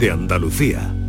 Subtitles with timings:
[0.00, 0.99] de Andalucía.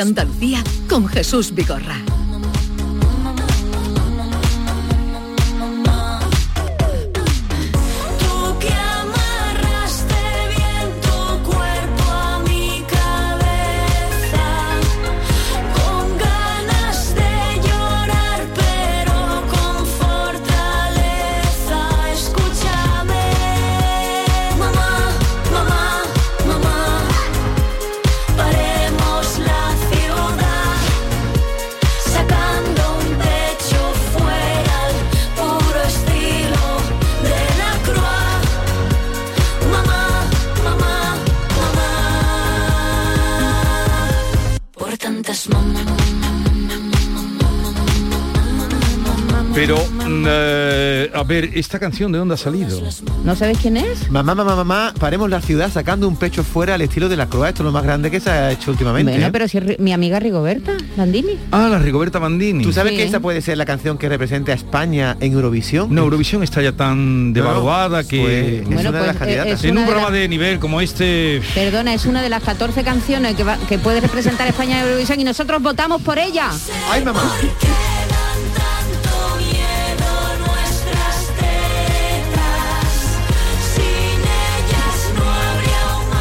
[0.00, 2.17] Andalucía con Jesús Vigorra.
[51.18, 52.80] A ver, ¿esta canción de dónde ha salido?
[53.24, 54.10] ¿No sabes quién es?
[54.10, 57.48] Mamá, mamá, mamá, paremos la ciudad sacando un pecho fuera al estilo de la Croa.
[57.48, 59.12] Esto es lo más grande que se ha hecho últimamente.
[59.12, 59.30] Bueno, ¿eh?
[59.32, 61.38] pero si es mi amiga Rigoberta Landini.
[61.52, 62.62] Ah, la Rigoberta Bandini.
[62.64, 62.98] ¿Tú sabes Sí.
[62.98, 65.94] que esa puede ser la canción que representa a España en Eurovisión?
[65.94, 68.20] No, Eurovisión está ya tan devaluada que...
[68.20, 69.52] pues, es Bueno, una de las pues, candidatas.
[69.58, 71.42] es en un de programa de nivel como este...
[71.54, 75.20] Perdona, es una de las 14 canciones que, va- que puede representar España en Eurovisión
[75.20, 76.50] y nosotros votamos por ella.
[76.90, 77.22] ¡Ay, mamá!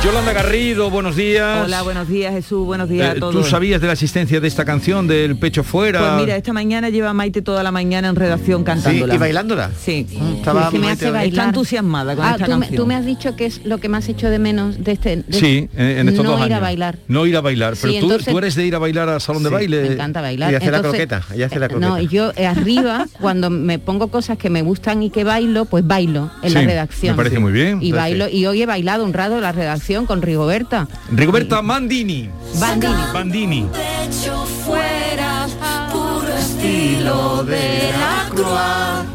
[0.07, 1.65] Yolanda Garrido, buenos días.
[1.65, 3.35] Hola, buenos días Jesús, buenos días Eh, a todos.
[3.35, 5.99] ¿Tú sabías de la existencia de esta canción del pecho fuera?
[5.99, 9.13] Pues mira, esta mañana lleva Maite toda la mañana en redacción Sí, cantándola.
[9.13, 9.69] ¿Y bailándola?
[9.77, 10.07] Sí.
[10.37, 11.27] Estaba me Maite- hace bailar.
[11.27, 12.75] Está entusiasmada con Ah, esta tú me, canción.
[12.77, 15.17] tú me has dicho que es lo que más hecho de menos de este...
[15.17, 16.61] de- Sí, en, estos no dos ir a años.
[16.61, 16.97] bailar.
[17.09, 17.73] No ir a bailar.
[17.81, 19.81] Pero Sí, tú, entonces- tú eres de ir a bailar al salón de Sí, baile.
[19.81, 20.53] Me encanta bailar.
[20.53, 22.01] Y hacer la croqueta, hace la eh, No, croqueta.
[22.09, 26.31] yo eh, arriba, cuando me pongo cosas que me gustan y que bailo, pues bailo
[26.43, 27.13] en la Sí, redacción.
[27.13, 27.79] me parece muy bien.
[27.81, 30.87] Y bailo, y hoy he bailado un rato en la redacción con Rigoberta.
[31.11, 32.29] Rigoberta Mandini.
[32.59, 33.03] Bandini.
[33.13, 33.69] Bandini.
[34.65, 35.47] fuera,
[35.91, 39.05] puro estilo de la.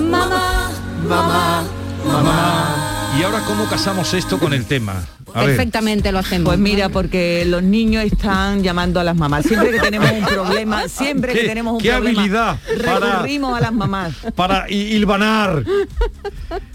[0.00, 0.70] Mamá,
[1.08, 1.64] mamá,
[2.04, 3.01] mamá.
[3.18, 5.04] ¿Y ahora cómo casamos esto con el tema?
[5.34, 5.48] A ver.
[5.56, 6.46] Perfectamente lo hacemos.
[6.46, 9.44] Pues mira, porque los niños están llamando a las mamás.
[9.46, 13.56] Siempre que tenemos un problema, siempre que ¿Qué- tenemos un qué problema, habilidad para- recurrimos
[13.56, 14.14] a las mamás.
[14.34, 15.62] Para hi- hilvanar.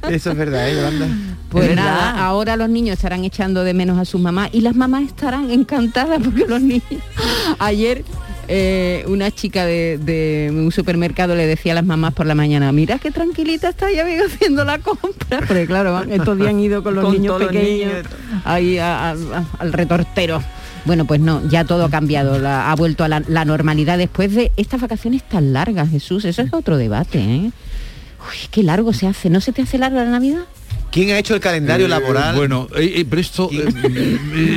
[0.10, 1.08] Eso es verdad, ¿eh, Yolanda?
[1.50, 2.26] Pues Es nada, verdad.
[2.26, 6.20] ahora los niños estarán echando de menos a sus mamás y las mamás estarán encantadas
[6.24, 6.84] porque los niños...
[7.60, 8.04] Ayer
[8.48, 12.72] eh, una chica de, de un supermercado le decía a las mamás por la mañana,
[12.72, 15.40] mira qué tranquilita está ya amigo haciendo la compra.
[15.48, 17.64] Porque claro, estos días han ido con los Con niños pequeños
[17.94, 18.08] niños.
[18.46, 20.42] ahí a- a- a- al retortero.
[20.86, 24.34] Bueno, pues no, ya todo ha cambiado, la- ha vuelto a la, la normalidad después
[24.34, 26.24] de estas vacaciones tan largas, Jesús.
[26.24, 27.52] Eso es otro debate, ¿eh?
[28.30, 29.30] Uy, qué largo se hace.
[29.30, 30.44] ¿No se te hace larga la Navidad?
[30.92, 32.36] ¿Quién ha hecho el calendario Eh, laboral?
[32.36, 33.50] Bueno, eh, eh, pero esto,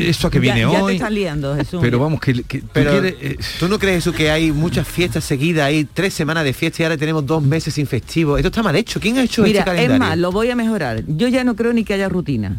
[0.06, 0.94] esto a que viene ya, ya te hoy.
[0.94, 1.80] están liando, Jesús.
[1.82, 4.86] Pero vamos, que, que tú Pero quieres, eh, tú no crees eso que hay muchas
[4.86, 8.36] fiestas seguidas, hay tres semanas de fiesta y ahora tenemos dos meses sin festivo.
[8.36, 9.00] Esto está mal hecho.
[9.00, 9.98] ¿Quién ha hecho Mira, este es calendario?
[9.98, 11.02] más, lo voy a mejorar.
[11.06, 12.56] Yo ya no creo ni que haya rutina.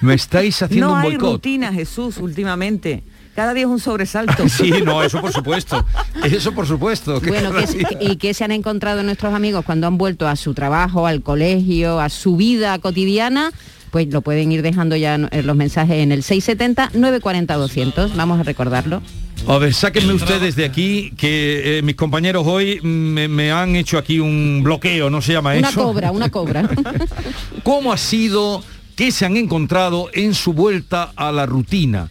[0.00, 1.32] me estáis haciendo no un hay boicot.
[1.34, 3.02] rutina, Jesús, últimamente.
[3.36, 4.48] Cada día es un sobresalto.
[4.56, 5.84] Sí, no, eso por supuesto.
[6.24, 7.20] Eso por supuesto.
[7.20, 10.34] Bueno, cada ¿qué, día- ¿y qué se han encontrado nuestros amigos cuando han vuelto a
[10.36, 13.52] su trabajo, al colegio, a su vida cotidiana?
[13.90, 18.14] Pues lo pueden ir dejando ya en los mensajes en el 670-940-200.
[18.16, 19.02] Vamos a recordarlo.
[19.48, 23.96] A ver, sáquenme ustedes de aquí, que eh, mis compañeros hoy me, me han hecho
[23.98, 25.82] aquí un bloqueo, ¿no se llama Una eso?
[25.84, 26.68] cobra, una cobra.
[27.62, 28.62] ¿Cómo ha sido,
[28.96, 32.08] qué se han encontrado en su vuelta a la rutina?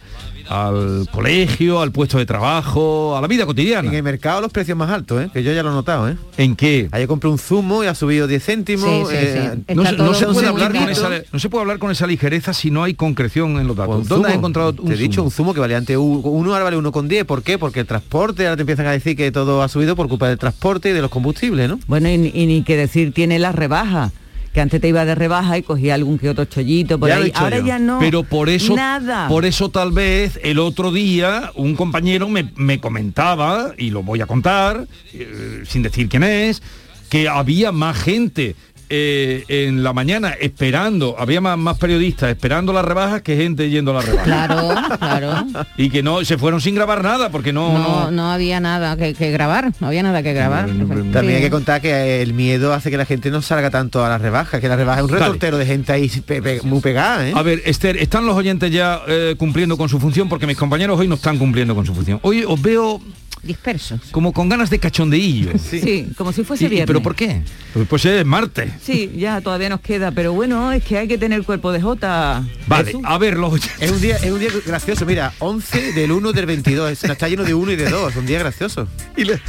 [0.48, 3.88] Al colegio, al puesto de trabajo, a la vida cotidiana.
[3.88, 5.30] En el mercado los precios más altos, ¿eh?
[5.32, 6.08] que yo ya lo he notado.
[6.08, 6.16] ¿eh?
[6.36, 6.88] ¿En qué?
[6.92, 8.88] Ayer compré un zumo y ha subido 10 céntimos.
[8.88, 9.74] Sí, sí, eh, sí.
[9.74, 12.06] No, se- no todo se puede hablar con esa, no se puede hablar con esa
[12.06, 14.02] ligereza si no hay concreción en los datos.
[14.02, 15.24] un ¿Dónde has encontrado un Te he dicho zumo?
[15.26, 17.24] un zumo que valía antes uno, ahora vale uno con 10.
[17.24, 17.58] ¿Por qué?
[17.58, 20.38] Porque el transporte, ahora te empiezan a decir que todo ha subido por culpa del
[20.38, 21.78] transporte y de los combustibles, ¿no?
[21.86, 24.12] Bueno, y, y ni que decir tiene las rebajas.
[24.56, 27.30] Que antes te iba de rebaja y cogía algún que otro chollito por Ya ahí.
[27.34, 27.66] Ahora yo.
[27.66, 27.98] ya no.
[27.98, 29.28] Pero por eso, Nada.
[29.28, 34.22] por eso tal vez el otro día un compañero me, me comentaba, y lo voy
[34.22, 36.62] a contar, eh, sin decir quién es,
[37.10, 38.56] que había más gente
[38.88, 43.90] eh, en la mañana esperando, había más, más periodistas esperando las rebajas que gente yendo
[43.92, 44.26] a las rebajas.
[44.26, 44.68] Claro,
[44.98, 45.46] claro.
[45.76, 47.72] Y que no, se fueron sin grabar nada, porque no...
[47.72, 50.66] No, no- no había nada que, que grabar, no había nada que grabar.
[50.66, 51.32] También Sí.
[51.34, 54.20] hay que contar que el miedo hace que la gente no salga tanto a las
[54.20, 57.32] rebajas, que la rebaja es un retortero de gente ahí pe- pe- muy pegada, ¿eh?
[57.34, 60.28] A ver, Esther, ¿están los oyentes ya eh, cumpliendo con su función?
[60.28, 62.18] Porque mis compañeros hoy no están cumpliendo con su función.
[62.22, 63.00] Hoy os veo
[63.46, 64.00] Dispersos.
[64.10, 65.52] como con ganas de cachondeillo.
[65.58, 66.08] Sí.
[66.16, 66.86] como si fuese ¿Y- y viernes.
[66.88, 67.42] ¿Pero por qué?
[67.72, 68.72] Pues, pues es martes.
[68.82, 72.44] Sí, ya todavía nos queda, pero bueno, es que hay que tener cuerpo de Jota.
[72.66, 73.02] Vale, Jesús.
[73.04, 73.80] a ver, los oyentes.
[73.80, 77.28] Es un día, es un día gracioso, mira, 11 del 1 del 22, se está
[77.28, 78.88] lleno de 1 y de 2, un día gracioso.
[79.16, 79.40] Y, le-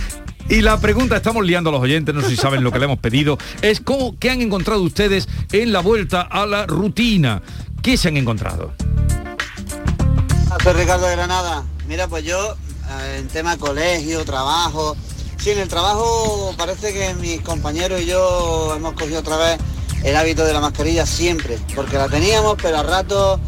[0.49, 2.85] y la pregunta, estamos liando a los oyentes, no sé si saben lo que le
[2.85, 7.41] hemos pedido, es cómo, ¿qué han encontrado ustedes en la vuelta a la rutina?
[7.81, 8.73] ¿Qué se han encontrado?
[10.63, 11.63] Soy Ricardo de Granada.
[11.87, 12.55] Mira, pues yo,
[13.15, 14.95] en tema colegio, trabajo.
[15.37, 19.57] Sí, en el trabajo parece que mis compañeros y yo hemos cogido otra vez
[20.03, 23.39] el hábito de la mascarilla siempre, porque la teníamos, pero a rato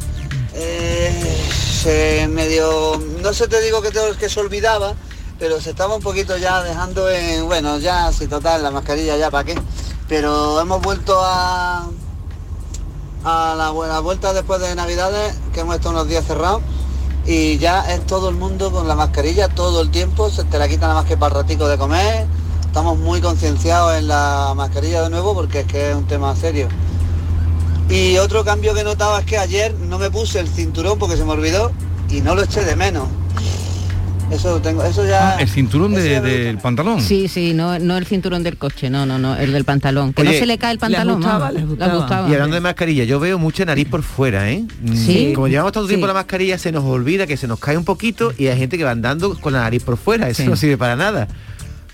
[0.53, 1.38] eh,
[1.81, 4.94] se medio, no sé te digo que, te- que se olvidaba,
[5.39, 9.31] pero se estaba un poquito ya dejando en, bueno, ya, sí, total, la mascarilla ya,
[9.31, 9.56] ¿para qué?
[10.07, 11.88] Pero hemos vuelto a,
[13.24, 16.62] a la, bu- la vuelta después de Navidades, que hemos estado unos días cerrados,
[17.31, 20.67] y ya es todo el mundo con la mascarilla todo el tiempo, se te la
[20.67, 22.25] quitan nada más que para el ratico de comer.
[22.65, 26.67] Estamos muy concienciados en la mascarilla de nuevo porque es que es un tema serio.
[27.87, 31.23] Y otro cambio que notaba es que ayer no me puse el cinturón porque se
[31.23, 31.71] me olvidó
[32.09, 33.07] y no lo eché de menos.
[34.31, 35.35] Eso tengo, eso ya.
[35.37, 37.01] Ah, el cinturón de- del pantalón.
[37.01, 40.13] Sí, sí, no, no el cinturón del coche, no, no, no, el del pantalón.
[40.13, 41.15] Que no se le cae el pantalón.
[41.17, 41.53] gustaba, vamos.
[41.55, 41.95] les gustaba.
[41.95, 42.29] gustaba.
[42.29, 44.63] Y hablando de mascarilla, yo veo mucha nariz por fuera, ¿eh?
[44.81, 45.31] Mm, Sí.
[45.33, 46.09] Como llevamos tanto tiempo Sí.
[46.09, 48.83] la mascarilla, se nos olvida que se nos cae un poquito y hay gente que
[48.83, 50.29] va andando con la nariz por fuera.
[50.29, 50.47] Eso Sí.
[50.49, 51.27] no sirve para nada.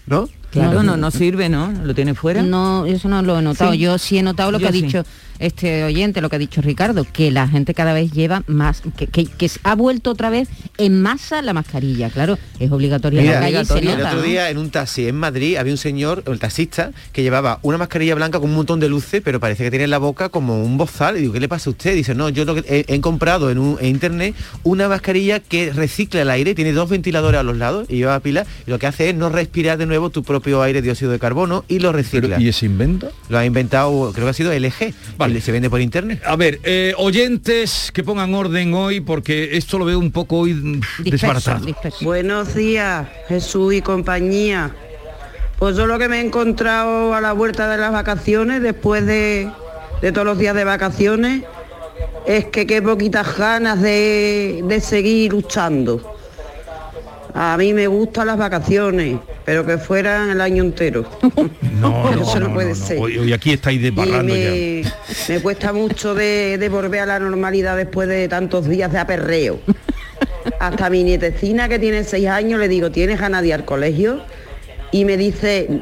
[0.08, 0.28] ¿No?
[0.52, 1.72] Claro, no, no sirve, ¿no?
[1.84, 2.42] Lo tiene fuera.
[2.42, 3.74] No, eso no lo he notado.
[3.74, 3.78] Sí.
[3.80, 5.04] Yo sí he notado lo Yo que ha dicho
[5.40, 9.08] este oyente, lo que ha dicho Ricardo, que la gente cada vez lleva más, que,
[9.08, 10.48] que- que ha vuelto otra vez
[10.78, 12.10] en masa la mascarilla.
[12.10, 13.94] Claro, es obligatoria en la calle y se obligatoria.
[13.94, 14.26] el otro ¿no?
[14.26, 18.16] día en un taxi en Madrid había un señor, el taxista, que llevaba una mascarilla
[18.16, 20.78] blanca con un montón de luces, pero parece que tiene en la boca como un
[20.78, 21.18] bozal.
[21.18, 21.96] Y digo, ¿qué le pasa a usted?
[21.96, 25.72] Dice, no, yo lo que he, he comprado en, un, en internet una mascarilla que
[25.74, 28.88] recicla el aire, tiene dos ventiladores a los lados y lleva pila, y lo que
[28.88, 32.40] hace es no respirar de nuevo tu propio aire dióxido de carbono y lo recicla.
[32.40, 33.12] ¿Y ese invento?
[33.30, 34.94] Lo ha inventado, creo que ha sido LG.
[35.18, 35.25] Vale.
[35.28, 36.22] Y Se vende por internet.
[36.26, 40.54] A ver, eh, oyentes que pongan orden hoy, porque esto lo veo un poco hoy
[40.54, 41.66] Disperso, desbaratado.
[41.66, 42.06] disperso.
[42.06, 44.72] Buenos días, Jesús y compañía.
[45.58, 49.50] Pues yo lo que me he encontrado a la vuelta de las vacaciones, después de,
[50.02, 51.44] de todos los días de vacaciones,
[52.28, 56.15] es que qué poquitas ganas de, de seguir luchando.
[57.38, 61.06] A mí me gustan las vacaciones, pero que fueran el año entero.
[61.76, 62.98] No, no, Eso no no, puede no, ser.
[63.00, 64.50] Hoy, hoy aquí estáis Y desbarrando ya.
[64.50, 64.84] me,
[65.28, 69.60] me cuesta mucho de, de volver a la normalidad después de tantos días de aperreo.
[70.60, 74.22] Hasta mi nietecina que tiene seis años le digo, ¿tienes ganas de ir al colegio?
[74.92, 75.82] Y me dice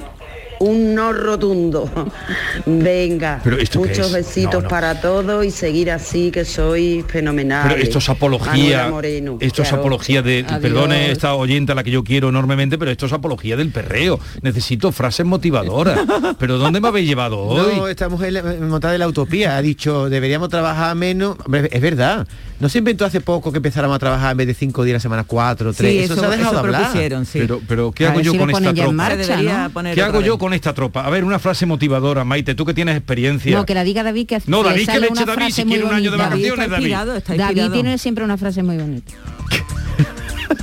[1.03, 1.89] no rotundo.
[2.65, 4.13] Venga, ¿Pero esto qué muchos es?
[4.13, 4.67] besitos No, no.
[4.67, 7.67] para todos y seguir así que soy fenomenal.
[7.69, 8.91] Pero esto es apología,
[9.39, 10.61] esto es apología de, Adiós.
[10.61, 14.19] perdone esta oyente a la que yo quiero enormemente, pero esto es apología del perreo.
[14.41, 15.99] Necesito frases motivadoras.
[16.39, 17.75] pero ¿dónde me habéis llevado hoy?
[17.77, 21.37] No, esta mujer montada de la utopía ha dicho deberíamos trabajar menos.
[21.45, 22.27] Hombre, es verdad.
[22.63, 24.95] No se inventó hace poco que empezáramos a trabajar en vez de cinco días a
[24.95, 25.91] la semana, cuatro, tres.
[25.91, 27.25] Sí, eso, eso, se ha dejado eso de hablar.
[27.25, 27.39] sí.
[27.39, 28.91] Pero, pero ¿qué A hago yo si con esta tropa?
[28.93, 29.41] marcha.
[29.41, 29.93] ¿no?
[29.93, 30.39] ¿Qué hago yo vez.
[30.39, 31.05] con esta tropa?
[31.05, 33.57] A ver, una frase motivadora, Maite, tú que tienes experiencia.
[33.57, 35.93] No, que la diga David que No, David, que le eche David si quiere un
[35.93, 36.83] año de vacaciones, David.
[36.85, 39.11] inspirado, está David tiene siempre una frase muy bonita.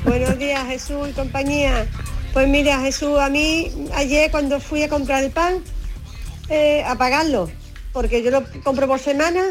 [0.07, 1.87] Buenos días, Jesús y compañía.
[2.33, 5.57] Pues mira, Jesús, a mí ayer cuando fui a comprar el pan,
[6.49, 7.50] eh, a pagarlo,
[7.92, 9.42] porque yo lo compro por semana,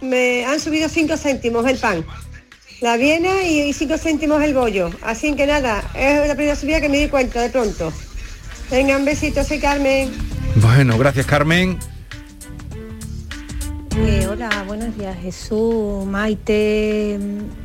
[0.00, 2.04] me han subido 5 céntimos el pan,
[2.80, 4.90] la viena y 5 céntimos el bollo.
[5.02, 7.92] Así que nada, es la primera subida que me di cuenta de pronto.
[8.70, 10.10] Venga, un besito, soy Carmen.
[10.56, 11.78] Bueno, gracias Carmen.
[13.98, 17.18] Eh, hola, buenos días Jesús, Maite,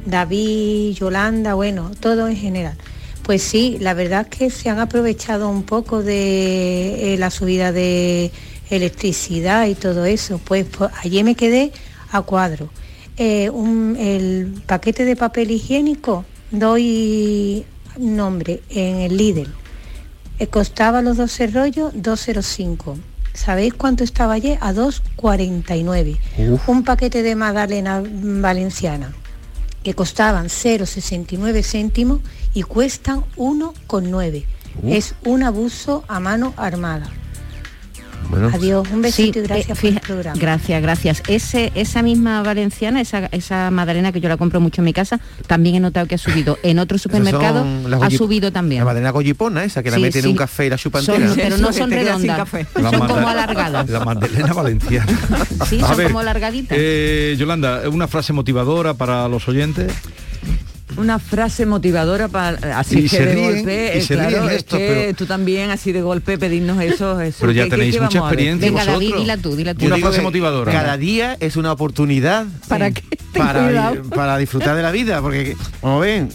[0.06, 2.78] David, Yolanda, bueno, todo en general.
[3.24, 7.72] Pues sí, la verdad es que se han aprovechado un poco de eh, la subida
[7.72, 8.32] de
[8.70, 10.40] electricidad y todo eso.
[10.44, 11.72] Pues, pues, ayer me quedé
[12.12, 12.70] a cuadro.
[13.18, 17.66] Eh, un- el paquete de papel higiénico, doy
[17.98, 19.48] nombre en el Lidl.
[20.40, 22.98] Eh, costaba los 12 rollos 2,05.
[23.34, 24.58] ¿Sabéis cuánto estaba ayer?
[24.62, 26.18] A 2,49.
[26.68, 29.14] Un paquete de magdalena valenciana
[29.84, 32.20] que costaban 0,69 céntimos
[32.54, 34.46] y cuestan 1,9.
[34.84, 34.92] Uf.
[34.92, 37.10] Es un abuso a mano armada.
[38.32, 40.40] Bueno, Adiós, un besito y gracias eh, por el fija- programa.
[40.40, 41.24] Gracias, gracias.
[41.28, 45.20] Ese, esa misma valenciana, esa, esa madalena que yo la compro mucho en mi casa,
[45.48, 46.58] también he notado que ha subido.
[46.64, 47.66] En otro supermercado
[48.02, 48.80] ha subido también.
[48.80, 51.22] La madalena goyipona esa, que la Sí, meten en un café y la chupan Son-
[51.36, 53.90] pero no son redondas, son como alargadas.
[53.90, 55.12] La Magdalena Valenciana.
[55.70, 56.78] Sí, son ver, como alargaditas.
[56.80, 59.92] eh, Yolanda, una frase motivadora para los oyentes.
[60.98, 64.30] Una frase motivadora para así Y que se de ríen, golpe, y eh, se claro,
[64.30, 67.70] ríen es que pero- tú también así de golpe pedirnos eso, eso Pero ya ¿qué-
[67.70, 68.40] qué- tenéis qué mucha vamos a ver?
[68.40, 69.22] experiencia Venga, David, vosotros.
[69.22, 69.86] dila tú, dila tú.
[69.86, 70.72] Una frase motivadora.
[70.72, 72.92] Cada día es una oportunidad ¿Para
[74.14, 76.30] para disfrutar de la vida, porque como ven,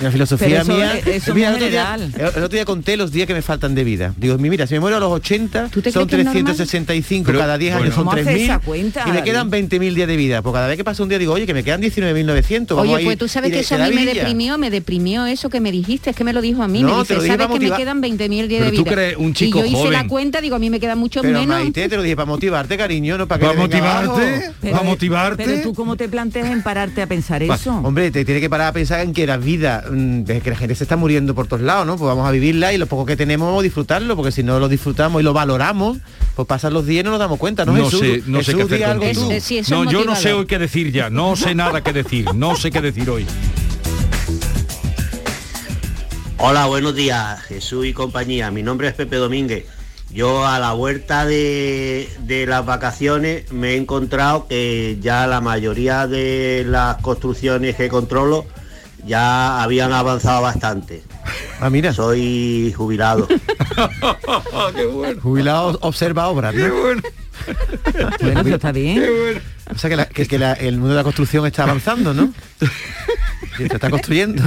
[0.00, 0.98] la filosofía eso- mía.
[1.06, 3.84] eso mira, el, otro día, el otro día conté los días que me faltan de
[3.84, 4.14] vida.
[4.16, 6.44] Digo, mira, si me muero a los 80, ¿Tú te son crees que es normal?
[6.56, 7.84] 365, Pero, cada 10 bueno.
[7.84, 10.42] años son ¿Cómo hace 3.000 esa cuenta, y me quedan 20.000 días de vida.
[10.42, 12.76] Pues cada vez que pasa un día digo, oye, que me quedan 19.900.
[12.76, 15.48] vamos Oye, ahí, pues tú sabes que eso a mí me deprimió, me deprimió eso
[15.50, 17.46] que me dijiste, es que me lo dijo a mí, No, me te dice, sabes
[17.48, 18.92] que me quedan 20.000 días de tú vida.
[18.92, 21.46] crees, un chico y yo hice la cuenta, digo, a mí me quedan muchos menos.
[21.46, 24.12] Maite, te lo dije para motivarte, cariño, no para que ¿Para me venga abajo.
[24.18, 24.70] motivarte?
[24.70, 25.44] ¿Para motivarte?
[25.44, 27.80] Pero tú cómo te planteas en pararte a pensar eso.
[27.82, 30.74] Hombre, te tiene que parar a pensar en que la vida, de que la gente
[30.74, 31.96] se está muriendo por todos lados, ¿no?
[31.96, 34.58] Pues vamos a vivirla y lo poco que tenemos vamos a disfrutarlo, porque si no
[34.58, 35.98] lo disfrutamos y lo valoramos,
[36.34, 37.72] pues pasan los días y no nos damos cuenta, ¿no?
[37.72, 38.00] No Jesús?
[38.00, 39.26] sé, no sé qué hacer di algo contigo.
[39.26, 39.32] tú.
[39.32, 41.10] Es- sí, eso no, yo no sé hoy qué decir ya.
[41.10, 42.32] No sé nada que decir.
[42.34, 43.26] No sé qué decir hoy.
[46.38, 48.50] Hola, buenos días, Jesús y compañía.
[48.50, 49.66] Mi nombre es Pepe Domínguez.
[50.12, 56.06] Yo a la vuelta de, de las vacaciones me he encontrado que ya la mayoría
[56.06, 58.46] de las construcciones que controlo
[59.06, 61.02] ya habían avanzado bastante.
[61.60, 63.26] Ah, mira, Soy jubilado.
[64.74, 65.20] qué bueno.
[65.22, 66.74] jubilado observa obras, Qué ¿no?
[66.80, 67.02] bueno.
[68.20, 69.00] Bueno, eso está bien.
[69.00, 69.40] Qué bueno.
[69.74, 72.32] O sea que, la- que- que la- el mundo de la construcción está avanzando, ¿no?
[73.56, 74.42] Se está construyendo.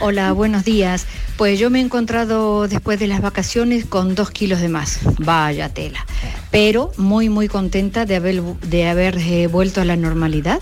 [0.00, 1.06] Hola, buenos días.
[1.36, 5.00] Pues yo me he encontrado después de las vacaciones con dos kilos de más.
[5.18, 6.06] Vaya tela.
[6.50, 10.60] Pero muy, muy contenta de haber, de haber eh, vuelto a la normalidad,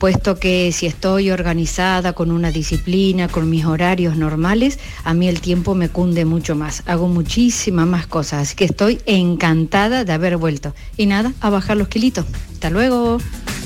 [0.00, 5.42] puesto que si estoy organizada con una disciplina, con mis horarios normales, a mí el
[5.42, 6.82] tiempo me cunde mucho más.
[6.86, 10.74] Hago muchísimas más cosas, así que estoy encantada de haber vuelto.
[10.96, 12.24] Y nada, a bajar los kilitos.
[12.54, 13.18] Hasta luego.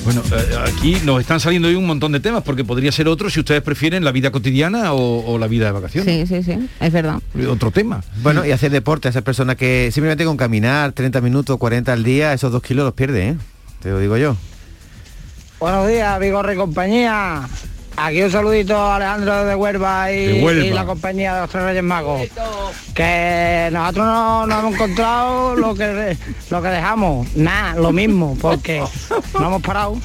[0.04, 3.30] Bueno, eh, aquí nos están saliendo hoy un montón de temas porque podría ser otro
[3.30, 6.28] si ustedes prefieren la vida cotidiana o, o la vida de vacaciones.
[6.28, 7.20] Sí, sí, sí, es verdad.
[7.48, 8.02] Otro tema.
[8.22, 12.32] Bueno, y hacer deporte, esas personas que simplemente con caminar 30 minutos, 40 al día,
[12.32, 13.36] esos dos kilos los pierde, ¿eh?
[13.80, 14.36] Te lo digo yo.
[15.64, 17.48] Buenos días, Vigorre y compañía.
[17.96, 20.62] Aquí un saludito a Alejandro de Huelva y, De Huelva.
[20.66, 22.20] y la compañía de los Tres Reyes Magos.
[22.94, 26.18] Que nosotros no, no hemos encontrado lo que
[26.50, 27.34] lo que dejamos.
[27.34, 28.82] Nada, lo mismo, porque
[29.40, 29.96] no hemos parado.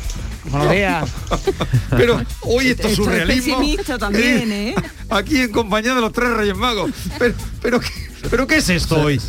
[0.45, 1.09] Buenos días.
[1.89, 3.57] Pero hoy esto es Esto es surrealismo.
[3.57, 4.75] pesimista también, ¿eh?
[5.09, 6.89] Aquí en compañía de los tres Reyes Magos.
[7.17, 7.89] Pero, pero, ¿qué-
[8.29, 9.19] pero ¿qué es esto hoy?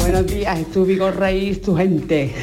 [0.00, 2.34] Buenos días, estoy Vigorrey, tu gente.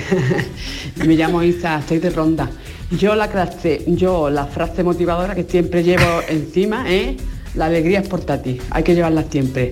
[1.05, 2.49] Me llamo Isa, estoy de ronda.
[2.91, 7.17] Yo la frase, yo la frase motivadora que siempre llevo encima es
[7.55, 8.59] la alegría es por ti.
[8.69, 9.71] Hay que llevarla siempre.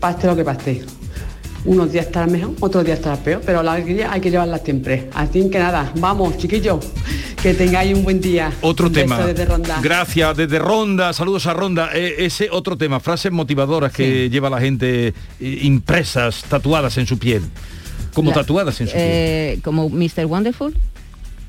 [0.00, 0.99] Pase lo que pase.
[1.64, 5.10] Unos días estará mejor, otros días estará peor, pero la alegría hay que llevarla siempre.
[5.12, 6.78] Así que nada, vamos, chiquillos,
[7.42, 8.50] que tengáis un buen día.
[8.62, 9.18] Otro Un tema.
[9.26, 9.78] desde Ronda.
[9.82, 11.90] Gracias, desde Ronda, saludos a Ronda.
[11.94, 17.42] Eh, ese otro tema, frases motivadoras que lleva la gente impresas, tatuadas en su piel.
[18.14, 19.04] Como La- tatuadas en su piel.
[19.06, 20.24] Eh, como Mr.
[20.26, 20.74] Wonderful.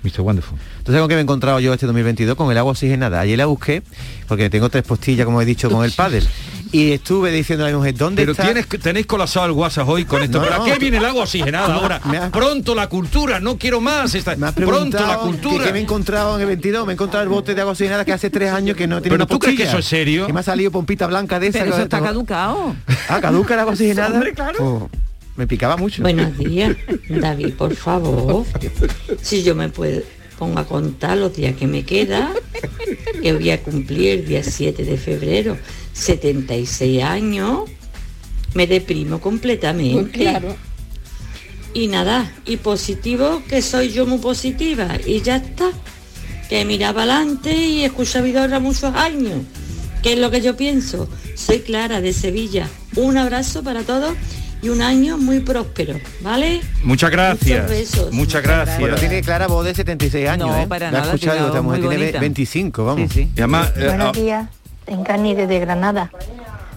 [0.03, 0.21] Mr.
[0.21, 0.57] Wonderful.
[0.79, 3.19] Entonces, con que me he encontrado yo este 2022 con el agua oxigenada.
[3.21, 3.83] Ayer la busqué
[4.27, 6.27] porque tengo tres postillas, como he dicho, con el pádel.
[6.73, 8.43] Y estuve diciendo a mi mujer, ¿dónde Pero está?
[8.45, 10.37] tienes, que- tenéis colapsado el WhatsApp hoy con esto.
[10.39, 10.63] No, ¿Para no.
[10.63, 11.99] qué viene el agua oxigenada ahora?
[12.05, 14.15] Me has- Pronto la cultura, no quiero más.
[14.15, 15.57] Esta, Me has pronto la cultura.
[15.59, 17.73] que, que me he encontrado en el 22, me he encontrado el bote de agua
[17.73, 19.85] oxigenada que hace tres años que no tiene ¿Pero una tú crees que eso es
[19.85, 20.25] serio?
[20.27, 21.59] Que me ha salido pompita blanca de esa.
[21.59, 22.73] Pero eso está caducado.
[23.09, 24.13] Ah, caduca el agua oxigenada.
[24.13, 24.87] Hombre, claro.
[24.89, 25.01] Pues,
[25.35, 26.01] me picaba mucho.
[26.03, 26.75] Buenos días,
[27.09, 28.45] David, por favor.
[29.21, 30.01] Si yo me puedo,
[30.41, 32.33] pongo a contar los días que me queda,
[33.21, 35.55] que voy a cumplir el día 7 de febrero,
[35.93, 37.69] 76 años,
[38.55, 40.41] me deprimo completamente.
[41.75, 45.69] Y nada, y positivo que soy yo muy positiva y ya está.
[46.49, 49.43] Que mira para adelante y escucha Vidorra muchos años.
[50.01, 51.07] ¿Qué es lo que yo pienso?
[51.35, 52.67] Soy Clara de Sevilla.
[52.95, 54.15] Un abrazo para todos
[54.61, 56.61] y un año muy próspero, ¿vale?
[56.83, 57.63] Muchas gracias.
[57.63, 58.11] Muchos besos.
[58.13, 58.79] Muchas gracias.
[58.79, 60.67] Bueno, tiene Clara voz de 76 años, No, ¿eh?
[60.67, 62.19] para La nada, escuchado, esta mujer muy tiene bonita.
[62.19, 63.15] 25, vamos.
[63.15, 64.49] Y además, eh, Buenos ah, días,
[64.87, 66.11] en Cani desde Granada.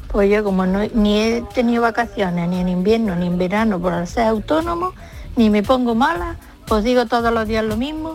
[0.09, 4.07] Pues yo como no, ni he tenido vacaciones ni en invierno ni en verano por
[4.07, 4.95] ser autónomo,
[5.37, 6.37] ni me pongo mala,
[6.67, 8.13] pues digo todos los días lo mismo,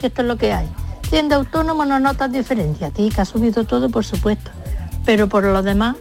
[0.00, 0.68] que esto es lo que hay.
[1.08, 4.50] Siendo autónomo no notas diferencia, a ti que ha subido todo por supuesto,
[5.04, 5.96] pero por lo demás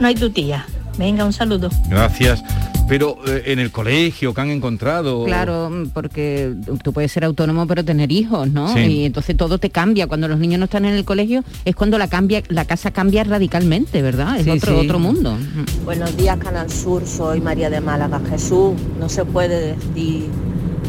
[0.00, 0.66] no hay tu tía.
[0.98, 1.70] Venga, un saludo.
[1.88, 2.42] gracias.
[2.88, 5.24] Pero eh, en el colegio que han encontrado.
[5.24, 8.74] Claro, porque tú puedes ser autónomo pero tener hijos, ¿no?
[8.74, 8.80] Sí.
[8.80, 10.06] Y entonces todo te cambia.
[10.06, 13.24] Cuando los niños no están en el colegio es cuando la cambia, la casa cambia
[13.24, 14.36] radicalmente, ¿verdad?
[14.38, 14.84] Es Sí, otro, sí.
[14.86, 15.38] otro mundo.
[15.84, 17.06] Buenos días, Canal Sur.
[17.06, 18.20] Soy María de Málaga.
[18.28, 20.26] Jesús, no se puede decir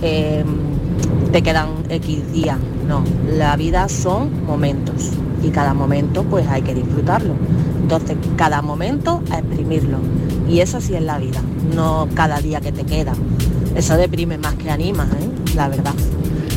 [0.02, 0.44] eh,
[1.32, 2.58] te quedan X días.
[2.88, 3.04] No,
[3.38, 5.12] la vida son momentos
[5.44, 7.36] y cada momento pues hay que disfrutarlo.
[7.84, 10.00] Entonces, cada momento exprimirlo.
[10.50, 11.42] Y eso sí es la vida,
[11.76, 13.14] no cada día que te queda.
[13.76, 15.56] Eso deprime más que anima, ¿eh?
[15.56, 15.94] la verdad.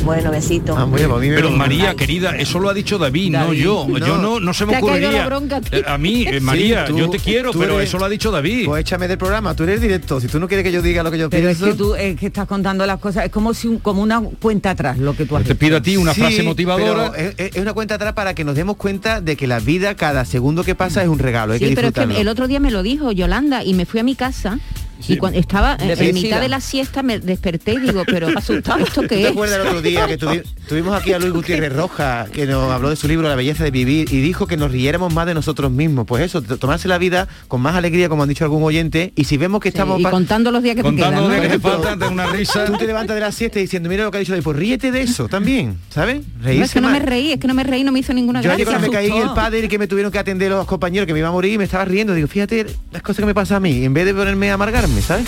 [0.05, 0.77] Bueno, besitos.
[1.19, 3.85] Pero María, querida, eso lo ha dicho David, no yo.
[3.89, 3.97] no.
[3.97, 5.25] Yo no, no se me ocurriría.
[5.25, 5.61] bronca a.
[5.75, 8.09] Eh, A mí, eh, Sí, María, tú- yo te quiero, pero eres- eso lo ha
[8.09, 8.65] dicho David.
[8.65, 10.21] Pues échame del programa, tú eres directo.
[10.21, 11.73] Si tú no quieres que yo diga lo que yo Pero es pienso...
[11.73, 14.71] que tú es que estás contando las cosas, es como si un- como una cuenta
[14.71, 17.11] atrás lo que tú has Te pido a ti una Sí, frase motivadora.
[17.13, 19.95] pero Es, es una cuenta atrás para que nos demos cuenta de que la vida,
[19.95, 21.53] cada segundo que pasa es un regalo.
[21.53, 23.85] Hay Sí, que pero es que el otro día me lo dijo Yolanda y me
[23.85, 24.59] fui a mi casa
[25.07, 28.79] y cuando estaba en- en mitad de la siesta me desperté y digo, pero asustado
[28.83, 29.31] esto ¿Tú qué te es?
[29.31, 32.89] acuerdas el otro día que tuvi- tuvimos aquí a Luis Gutiérrez Roja, que nos habló
[32.89, 35.71] de su libro La belleza de vivir y dijo que nos riéramos más de nosotros
[35.71, 36.05] mismos?
[36.07, 39.37] Pues eso, tomarse la vida con más alegría, como han dicho algún oyente, y si
[39.37, 39.99] vemos que estamos...
[39.99, 41.35] y contando los días que te Contando quedan, los ¿no?
[41.35, 42.65] días que te faltan, una risa.
[42.65, 45.01] Tú te levantas de la siesta diciendo, mira lo que ha dicho pues ríete de
[45.01, 46.21] eso también, ¿sabes?
[46.41, 48.41] No, es que no me reí, es que no me reí, no me hizo ninguna
[48.41, 48.65] Yo gracia.
[48.65, 51.13] cuando me caí en el padre y que me tuvieron que atender los compañeros que
[51.13, 53.55] me iba a morir y me estaba riendo, digo, fíjate las cosas que me pasa
[53.57, 55.27] a mí, en vez de ponerme a amargarme, ¿sabes?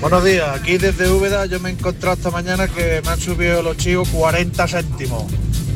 [0.00, 3.62] Buenos días, aquí desde Úbeda yo me he encontrado esta mañana que me han subido
[3.62, 5.24] los chivos 40 céntimos.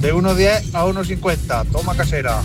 [0.00, 1.66] De 1,10 a 1,50.
[1.70, 2.42] Toma casera.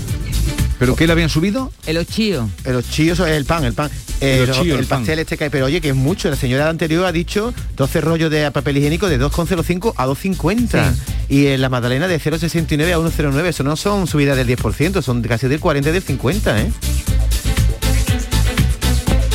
[0.77, 1.71] ¿Pero qué le habían subido?
[1.85, 2.49] El ochío.
[2.63, 3.89] El ochillo es el pan, el pan.
[4.21, 4.99] Eh, El ochillo, el, el pan.
[4.99, 6.29] pastel este que hay, pero oye, que es mucho.
[6.29, 10.93] La señora anterior ha dicho 12 rollos de papel higiénico de 2,05 a 2,50.
[11.29, 13.45] Y en la magdalena de 0,69 a 1,09.
[13.47, 16.71] Eso no son subidas del 10%, son casi del 40 y del 50, ¿eh?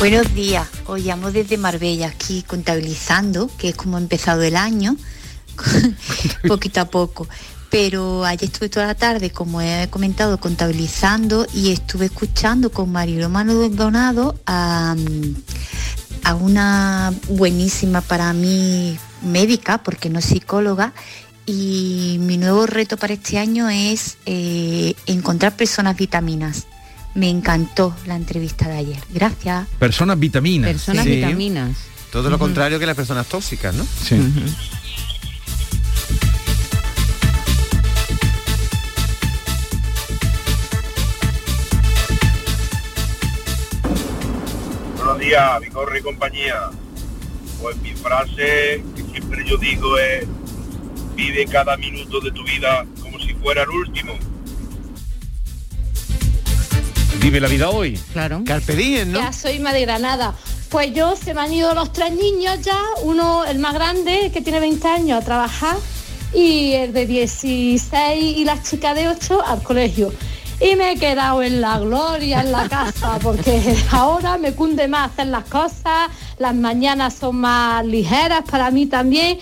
[0.07, 4.97] Buenos días, os llamo desde Marbella, aquí contabilizando, que es como ha empezado el año,
[6.47, 7.27] poquito a poco.
[7.71, 13.29] Pero ayer estuve toda la tarde, como he comentado, contabilizando y estuve escuchando con Mariló
[13.29, 14.95] Maldonado a,
[16.23, 20.93] a una buenísima para mí médica, porque no es psicóloga,
[21.47, 26.67] y mi nuevo reto para este año es eh, encontrar personas vitaminas.
[27.15, 28.99] Me encantó la entrevista de ayer.
[29.09, 29.67] Gracias.
[29.79, 30.69] Personas vitaminas.
[30.69, 31.15] Personas Sí.
[31.15, 31.77] vitaminas.
[32.11, 33.85] Todo lo contrario que las personas tóxicas, ¿no?
[34.03, 34.15] Sí.
[44.97, 46.69] Buenos días, Vicorre y compañía.
[47.61, 50.27] Pues mi frase que siempre yo digo es
[51.15, 54.13] vive cada minuto de tu vida como si fuera el último.
[57.19, 57.99] Vive la vida hoy.
[58.13, 58.43] Claro.
[58.45, 60.33] Carpe diem, Ya soy más de Granada.
[60.69, 64.41] Pues yo se me han ido los tres niños ya, uno el más grande que
[64.41, 65.77] tiene 20 años a trabajar
[66.33, 70.11] y el de 16 y la chica de 8 al colegio.
[70.59, 75.11] Y me he quedado en la gloria en la casa porque ahora me cunde más
[75.11, 79.37] hacer las cosas, las mañanas son más ligeras para mí también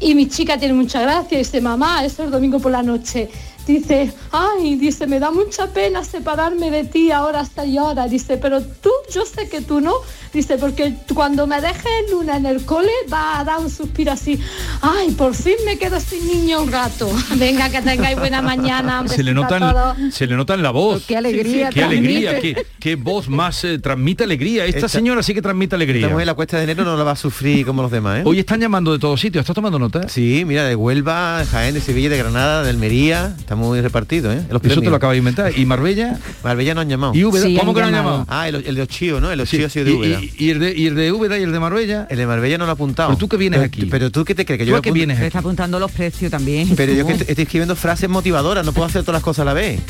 [0.00, 3.28] y mi chica tiene mucha gracia, dice mamá, eso es domingo por la noche.
[3.68, 8.08] Dice, ay, dice, me da mucha pena separarme de ti ahora hasta llora.
[8.08, 9.92] Dice, pero tú, yo sé que tú no.
[10.32, 14.40] Dice, porque cuando me dejes lunes en el cole va a dar un suspiro así.
[14.80, 17.10] Ay, por fin me quedo sin niño un rato.
[17.36, 19.06] Venga, que tengáis buena mañana.
[19.06, 19.98] Se le, besito nota a todos.
[19.98, 21.04] en, se le nota en la voz.
[21.06, 24.64] Qué alegría Qué alegría, qué, qué voz más eh, transmite alegría.
[24.64, 26.00] Esta, Esta- señora sí que transmite alegría.
[26.02, 28.22] Esta mujer la cuesta de enero no la va a sufrir como los demás, ¿eh?
[28.24, 29.42] Hoy están llamando de todos sitios.
[29.42, 30.08] ¿Estás tomando nota?
[30.08, 33.36] Sí, mira, de Huelva, de Jaén, de Sevilla, de Granada, de Almería.
[33.58, 34.40] Muy repartido, ¿eh?
[34.50, 35.52] Los Eso te lo acabas de inventar.
[35.58, 36.18] ¿Y Marbella?
[36.42, 37.14] Marbella no han llamado.
[37.14, 37.44] ¿Y Úbeda?
[37.44, 38.26] Sí, ¿Cómo han que no han llamado?
[38.28, 39.30] Ah, el, el de Ochío, ¿no?
[39.30, 40.20] El Ochío ha sido de ¿Y, Úbeda.
[40.20, 42.06] y- y el de, y el de Úbeda y el de Marbella?
[42.08, 43.08] El de Marbella no lo ha apuntado.
[43.10, 43.84] Pero tú que vienes Pero- aquí.
[43.90, 46.74] Pero tú qué te crees que ¿Tú yo apunto- vienes está apuntando los precios también.
[46.76, 49.52] Pero yo que estoy escribiendo frases motivadoras, no puedo hacer todas las cosas a la
[49.54, 49.80] vez.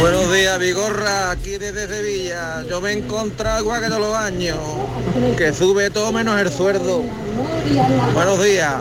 [0.00, 2.64] Buenos días, Vigorra, aquí desde Sevilla.
[2.68, 4.58] Yo me he encontrado igual que todos los años,
[5.38, 7.02] que sube todo menos el sueldo.
[8.12, 8.74] Buenos días.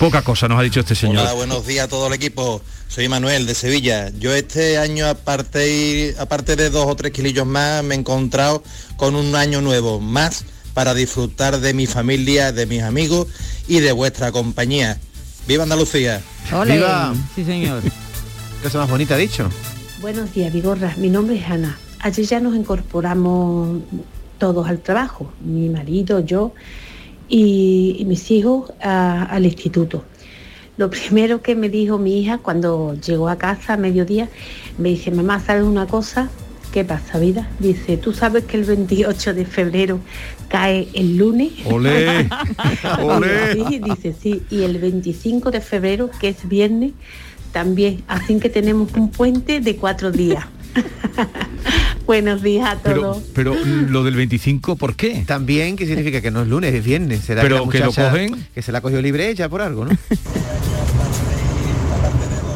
[0.00, 1.18] Poca cosa nos ha dicho este señor.
[1.18, 2.62] Hola, buenos días a todo el equipo.
[2.88, 4.08] Soy Manuel de Sevilla.
[4.18, 8.62] Yo este año, aparte, aparte de dos o tres kilillos más, me he encontrado
[8.96, 13.26] con un año nuevo más para disfrutar de mi familia, de mis amigos
[13.68, 14.98] y de vuestra compañía.
[15.46, 16.22] ¡Viva Andalucía!
[16.66, 17.12] ¡Viva!
[17.34, 17.82] Sí, señor.
[18.62, 19.50] Cosa más bonita ha dicho.
[20.00, 20.94] Buenos días, Vigorra.
[20.96, 21.78] Mi nombre es Ana.
[21.98, 23.82] Ayer ya nos incorporamos
[24.38, 26.54] todos al trabajo, mi marido, yo
[27.30, 30.04] y, y mis hijos a- al instituto.
[30.76, 34.28] Lo primero que me dijo mi hija cuando llegó a casa a mediodía,
[34.78, 36.28] me dice, mamá, ¿sabes una cosa?
[36.72, 37.48] ¿Qué pasa, vida?
[37.58, 39.98] Dice, ¿tú sabes que el 28 de febrero
[40.48, 41.50] cae el lunes?
[43.02, 44.42] Olé, dice, sí.
[44.50, 46.92] Y el 25 de febrero, que es viernes,
[47.52, 48.02] también.
[48.06, 50.44] Así que tenemos un puente de cuatro días.
[52.06, 53.22] Buenos días a todos.
[53.34, 55.24] Pero, pero lo del 25, ¿por qué?
[55.26, 56.20] También, ¿qué significa?
[56.20, 57.24] Que no es lunes, es viernes.
[57.24, 58.46] ¿Será Pero la que lo cogen.
[58.54, 59.90] Que se la cogió libre ella por algo, ¿no?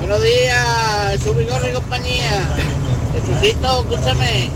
[0.01, 2.49] Buenos días, su Vigorra y compañía.
[3.15, 4.51] Jesucito, escúchame.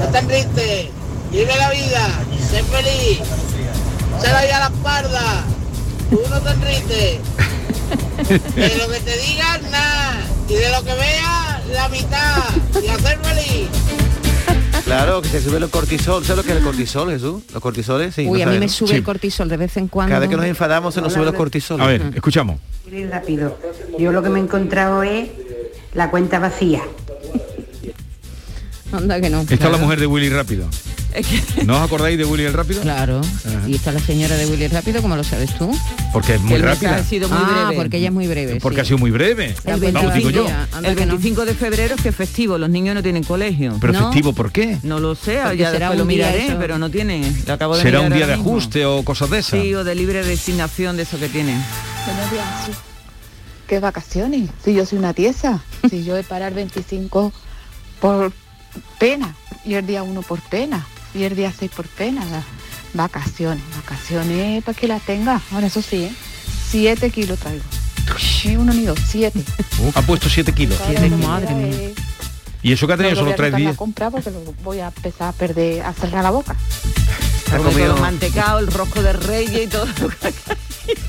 [0.00, 0.90] No te triste.
[1.30, 2.08] Vive la vida.
[2.50, 3.20] Sé feliz.
[4.20, 5.44] Se la vida a la espalda.
[6.10, 7.20] Tú no te enrites.
[8.54, 10.20] De lo que te digan, nada.
[10.48, 12.44] Y de lo que veas, la mitad.
[12.82, 13.68] Y hacer feliz.
[14.84, 16.24] Claro, que se sube el cortisol.
[16.24, 17.42] ¿Sabes lo que es el cortisol, Jesús?
[17.52, 18.22] Los cortisoles, sí.
[18.22, 20.10] Uy, ¿no a mí sabes, me sube el cortisol de vez en cuando.
[20.10, 21.84] Cada vez que nos enfadamos se nos sube los cortisoles.
[21.84, 22.58] A ver, escuchamos.
[22.90, 23.58] Muy rápido.
[23.98, 25.28] Yo lo que me he encontrado es
[25.94, 26.82] la cuenta vacía.
[28.92, 29.42] Anda que no.
[29.42, 30.66] Esta es la mujer de Willy Rápido.
[31.64, 32.82] ¿No os acordáis de Willy el Rápido?
[32.82, 33.20] Claro.
[33.66, 35.70] Y está la señora de Willy Rápido, ¿cómo lo sabes tú?
[36.12, 36.96] Porque es muy El rápida.
[36.96, 37.76] ha sido muy ah, breve.
[37.82, 38.60] porque ella es muy breve.
[38.60, 38.80] Porque sí.
[38.82, 39.54] ha sido muy breve.
[39.64, 40.46] El Vamos, digo 25, yo.
[40.72, 41.12] anda el que no.
[41.14, 43.76] 25 de febrero es que es festivo, los niños no tienen colegio.
[43.80, 44.06] Pero ¿No?
[44.06, 44.78] festivo, ¿por qué?
[44.82, 46.56] No lo sé, Porque ya será después lo miraré, eso.
[46.58, 47.42] pero no tienen.
[47.46, 48.50] Lo acabo de ¿Será un día de mismo.
[48.50, 49.60] ajuste o cosas de esas?
[49.60, 51.62] Sí, o de libre designación de eso que tienen.
[53.66, 54.48] ¿Qué vacaciones?
[54.64, 57.32] Si yo soy una tiesa, si yo he parar 25
[58.00, 58.32] por
[58.98, 60.86] pena y el día 1 por pena
[61.18, 62.24] y el día 6 por pena.
[62.26, 62.42] la-
[62.94, 65.42] Vacaciones, vacaciones para que las tenga.
[65.52, 66.12] Ahora eso sí, ¿eh?
[66.70, 67.62] 7 kilos traigo.
[68.58, 69.42] Uno ni dos, siete.
[69.94, 70.78] Ha puesto 7 kilos.
[70.80, 71.40] Madre mía.
[71.50, 71.94] Eh,
[72.62, 73.76] Y eso que ha tenido no solo voy a 3 quitar la días.
[73.76, 76.56] compra porque lo voy a empezar a perder, a cerrar la boca.
[77.52, 77.96] Ha comido,
[78.58, 79.86] el rosco de reyes y todo.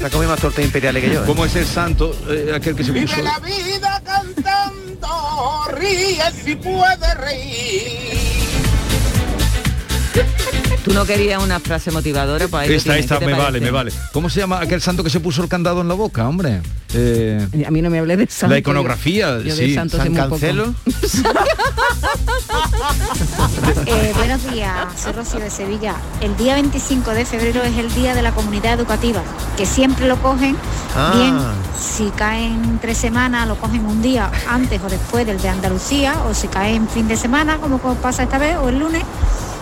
[0.05, 1.23] ha comido más tortas imperiales que yo.
[1.23, 1.25] ¿eh?
[1.25, 3.15] ¿Cómo es el santo, eh, aquel que se puso?
[3.15, 5.07] Vive la vida cantando,
[5.77, 8.48] ríe si puede reír.
[10.83, 13.69] Tú no querías una frase motivadora para ello Esta, esta ¿qué te me vale, me
[13.71, 13.91] vale.
[14.13, 16.61] ¿Cómo se llama aquel santo que se puso el candado en la boca, hombre?
[16.93, 18.53] Eh, A mí no me hablé de santo.
[18.53, 19.67] la iconografía, yo, yo sí.
[19.69, 20.13] de santo San.
[20.13, 20.73] Cancelo.
[23.85, 25.95] Eh, buenos días, soy Rocío de Sevilla.
[26.21, 29.21] El día 25 de febrero es el día de la comunidad educativa,
[29.57, 30.55] que siempre lo cogen
[30.95, 31.11] Ah.
[31.15, 31.37] bien.
[31.79, 36.33] Si caen tres semanas, lo cogen un día antes o después del de Andalucía, o
[36.33, 39.03] si caen fin de semana, como pasa esta vez, o el lunes,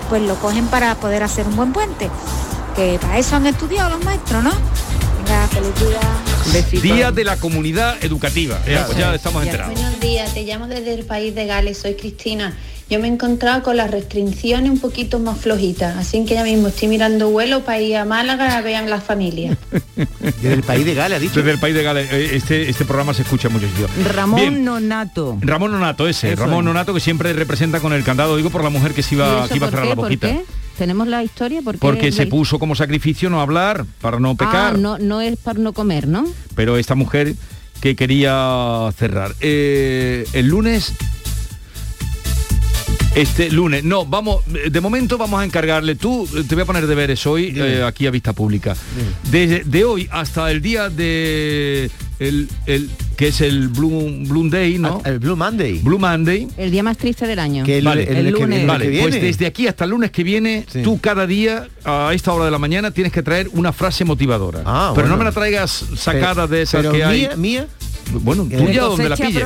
[0.09, 2.09] pues lo cogen para poder hacer un buen puente.
[2.75, 4.51] Que para eso han estudiado los maestros, ¿no?
[4.51, 5.99] Venga, feliz día.
[6.53, 6.81] Besito.
[6.81, 8.59] Día de la comunidad educativa.
[8.65, 9.73] Ya, pues ya estamos enterados.
[9.73, 12.55] Buenos días, te llamo desde el país de Gales, soy Cristina.
[12.89, 16.69] Yo me he encontrado con las restricciones un poquito más flojitas, así que ya mismo
[16.69, 19.57] estoy mirando vuelo para ir a Málaga a ver a las familias.
[20.41, 21.35] Desde el país de Gales, ha dicho.
[21.35, 22.07] Desde el país de Gales.
[22.11, 23.67] eh, Este, este programa se escucha mucho.
[23.67, 23.87] sitio.
[24.13, 24.63] Ramón Bien.
[24.63, 25.37] Nonato.
[25.41, 26.31] Ramón Nonato, ese.
[26.31, 26.65] Eso Ramón es.
[26.65, 29.39] Nonato que siempre representa con el candado, digo por la mujer que se ¿Y iba,
[29.41, 29.89] eso que iba a cerrar qué?
[29.89, 30.27] la ¿Por boquita.
[30.29, 30.45] qué?
[30.77, 31.61] ¿Tenemos la historia?
[31.61, 34.75] ¿Por qué Porque es se la- puso como sacrificio no hablar, para no pecar.
[34.75, 36.23] Ah, no, no es para no comer, ¿no?
[36.55, 37.33] pero esta mujer
[37.81, 39.35] que quería cerrar.
[39.41, 40.93] Eh, el lunes.
[43.15, 46.85] Este lunes, no, vamos, de momento vamos a encargarle, tú eh, te voy a poner
[46.85, 48.75] deberes hoy eh, aquí a vista pública.
[49.31, 51.89] Desde de hoy hasta el día de
[52.19, 55.01] el, el- que es el Blue, Blue Day, ¿no?
[55.03, 55.79] El Blue Monday.
[55.79, 56.47] Blue Monday.
[56.55, 57.63] El día más triste del año.
[57.63, 58.59] Que el, Vale, el el lunes que- lunes.
[58.61, 59.07] el Vale, que viene.
[59.09, 60.83] pues desde aquí hasta el lunes que viene, Sí.
[60.83, 64.61] tú cada día a esta hora de la mañana tienes que traer una frase motivadora.
[64.67, 67.21] Ah, pero no me la traigas sacada de esas pero que hay.
[67.21, 67.67] mía, mía,
[68.11, 69.43] Bueno, ¿De tuya donde la pilles.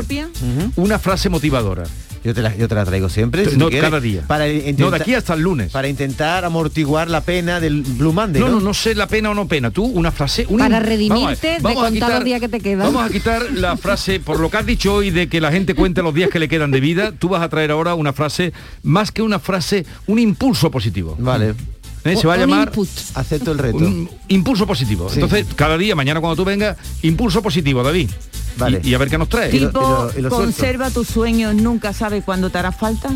[0.76, 1.84] Una frase motivadora.
[2.24, 3.50] yo te la, yo te la traigo siempre.
[3.50, 4.22] si no, quieres, cada día.
[4.28, 5.72] Para no, intentar, de aquí hasta el lunes.
[5.72, 8.40] para intentar amortiguar la pena del Blue Monday.
[8.42, 9.72] No, No, no, no sé la pena o no pena.
[9.72, 10.46] Tú, una frase...
[10.48, 12.94] un Para redimirte vamos a- de contar los días que te quedan.
[12.94, 15.74] Vamos a quitar la frase, por lo que has dicho hoy de que la gente
[15.74, 18.54] cuente los días que le quedan de vida, tú vas a traer ahora una frase,
[18.84, 21.16] más que una frase, un impulso positivo.
[21.20, 21.56] Vale.
[22.04, 22.16] ¿Eh?
[22.16, 22.70] Se va a llamar...
[22.70, 22.90] input.
[23.14, 23.78] Acepto el reto.
[23.78, 25.08] Un impulso positivo.
[25.08, 25.16] Sí.
[25.16, 28.10] Entonces, cada día, mañana cuando tú vengas, impulso positivo, David.
[28.58, 28.82] Vale.
[28.84, 29.50] y, y a ver qué nos trae.
[29.50, 33.10] Tipo, conserva tus sueños, nunca sabes cuándo te hará falta.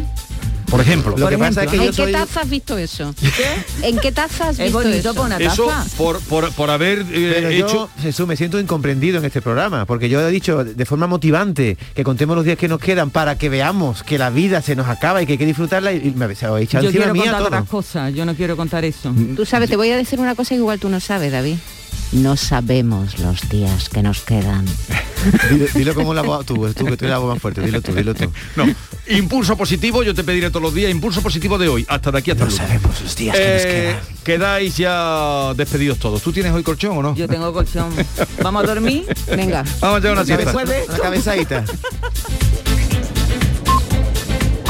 [0.69, 1.15] Por ejemplo.
[1.17, 2.12] Lo que pasa es que ¿En yo qué soy...
[2.12, 3.13] taza has visto eso?
[3.82, 5.24] ¿En qué taza has visto eso?
[5.24, 5.38] una
[5.98, 7.67] por, por, por haber eh, Pero hecho...
[7.67, 11.78] yo, Jesús, me siento incomprendido en este programa, porque yo he dicho de forma motivante
[11.93, 14.88] que contemos los días que nos quedan para que veamos que la vida se nos
[14.88, 17.69] acaba y que hay que disfrutarla y, me habéis echado Yo quiero mía contar otras
[17.69, 19.13] cosas, yo no quiero contar eso.
[19.36, 21.58] Tú sabes, te voy a decir una cosa que igual tú no sabes, David.
[22.12, 24.66] No sabemos los días que nos quedan.
[25.50, 27.94] Dilo, dilo como la voz tú, tú que tú la voz más fuerte, dilo tú,
[27.94, 28.32] dilo tú.
[28.56, 28.66] No,
[29.08, 32.30] impulso positivo, yo te pediré todos los días, impulso positivo de hoy, hasta de aquí
[32.32, 36.22] hasta No sabemos los días que nos Eh, quedáis ya despedidos todos.
[36.22, 37.16] ¿Tú tienes hoy colchón o no?
[37.16, 37.92] Yo tengo colchón.
[38.44, 39.06] ¿Vamos a dormir?
[39.36, 39.64] Venga.
[39.82, 40.54] Vamos a echar una siesta.
[40.54, 41.66] cabeza- una cabezadita.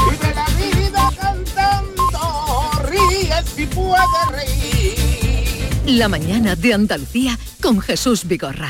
[0.08, 3.96] Vive la vida cantando, ríe si puede
[4.32, 5.15] reír.
[5.86, 8.68] La mañana de Andalucía con Jesús Vigorra.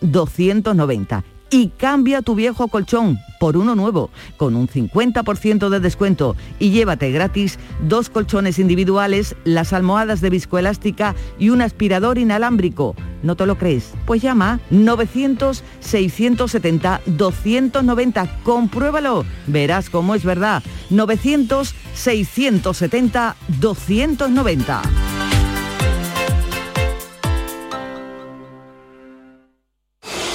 [0.00, 6.70] 290 y cambia tu viejo colchón por uno nuevo con un 50% de descuento y
[6.70, 12.94] llévate gratis dos colchones individuales, las almohadas de viscoelástica y un aspirador inalámbrico.
[13.22, 13.92] ¿No te lo crees?
[14.06, 18.42] Pues llama 900 670 290.
[18.42, 19.24] Compruébalo.
[19.46, 20.62] Verás cómo es verdad.
[20.90, 21.74] 900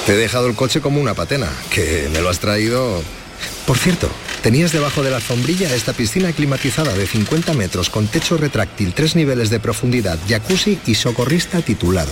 [0.06, 3.02] Te he dejado el coche como una patena, que me lo has traído...
[3.66, 4.08] Por cierto,
[4.44, 9.16] tenías debajo de la alfombrilla esta piscina climatizada de 50 metros con techo retráctil, tres
[9.16, 12.12] niveles de profundidad, jacuzzi y socorrista titulado.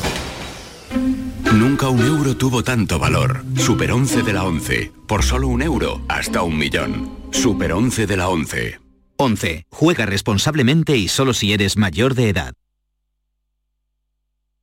[1.53, 3.45] Nunca un euro tuvo tanto valor.
[3.57, 4.91] Super 11 de la 11.
[5.07, 7.11] Por solo un euro, hasta un millón.
[7.31, 8.79] Super 11 de la 11.
[9.17, 9.65] 11.
[9.69, 12.53] Juega responsablemente y solo si eres mayor de edad.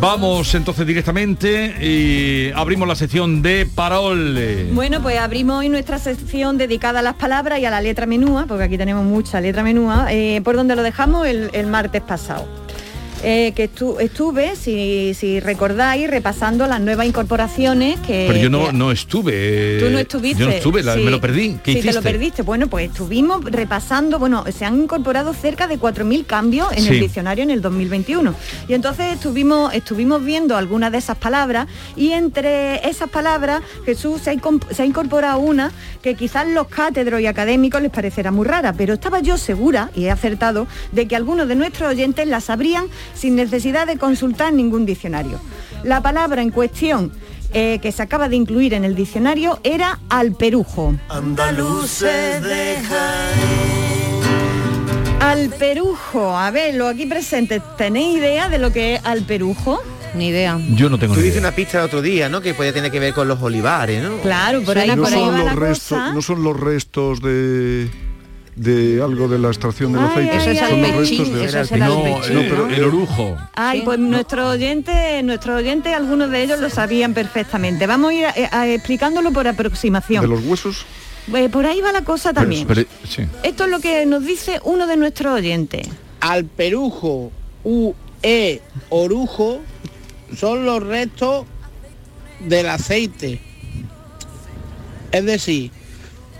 [0.00, 4.70] Vamos entonces directamente y abrimos la sección de Parole.
[4.72, 8.46] Bueno, pues abrimos hoy nuestra sección dedicada a las palabras y a la letra menúa,
[8.46, 12.59] porque aquí tenemos mucha letra menúa, eh, por donde lo dejamos el, el martes pasado.
[13.22, 18.24] Eh, que estu- estuve, si, si recordáis, repasando las nuevas incorporaciones que...
[18.28, 19.78] Pero yo no, que- no estuve.
[19.78, 20.40] Tú no estuviste.
[20.40, 21.00] Yo no estuve, la- Sí.
[21.02, 21.58] me lo perdí.
[21.62, 21.88] ¿Qué sí, hiciste?
[21.88, 22.42] te lo perdiste.
[22.42, 26.88] Bueno, pues estuvimos repasando, bueno, se han incorporado cerca de 4.000 cambios en Sí.
[26.94, 28.34] el diccionario en el 2021.
[28.68, 34.30] Y entonces estuvimos, estuvimos viendo algunas de esas palabras y entre esas palabras Jesús se
[34.30, 34.34] ha,
[34.74, 38.94] se ha incorporado una que quizás los cátedros y académicos les parecerá muy rara, pero
[38.94, 43.36] estaba yo segura, y he acertado, de que algunos de nuestros oyentes la sabrían sin
[43.36, 45.40] necesidad de consultar ningún diccionario.
[45.84, 47.12] La palabra en cuestión
[47.52, 50.94] eh, que se acaba de incluir en el diccionario era alperujo.
[51.08, 52.76] Andaluces de
[55.20, 59.80] Alperujo, a ver, los aquí presentes, ¿tenéis idea de lo que es alperujo?
[60.14, 60.58] Ni idea.
[60.74, 61.48] Yo no tengo Tú ni dices idea.
[61.50, 62.40] una pista el otro día, ¿no?
[62.40, 64.16] Que puede tener que ver con los olivares, ¿no?
[64.18, 66.12] Claro, por ahí, no, por ahí son va los la restos, cosa.
[66.12, 67.88] no son los restos de
[68.56, 70.54] de algo de la extracción del aceite.
[70.54, 72.68] Son los restos de es el No, alpechín, el, ¿no?
[72.68, 73.36] el orujo.
[73.54, 77.86] Ay, pues nuestros oyentes, nuestros oyentes, algunos de ellos lo sabían perfectamente.
[77.86, 80.22] Vamos a ir eh, a- explicándolo por aproximación.
[80.22, 80.84] de los huesos.
[81.34, 82.66] Eh, por ahí va la cosa también.
[82.66, 83.22] Pero- sí.
[83.42, 85.86] Esto es lo que nos dice uno de nuestros oyentes.
[86.20, 87.30] Alperujo,
[87.64, 88.60] U, E,
[88.90, 89.60] orujo
[90.36, 91.46] son los restos
[92.40, 93.40] del aceite.
[95.12, 95.70] Es decir,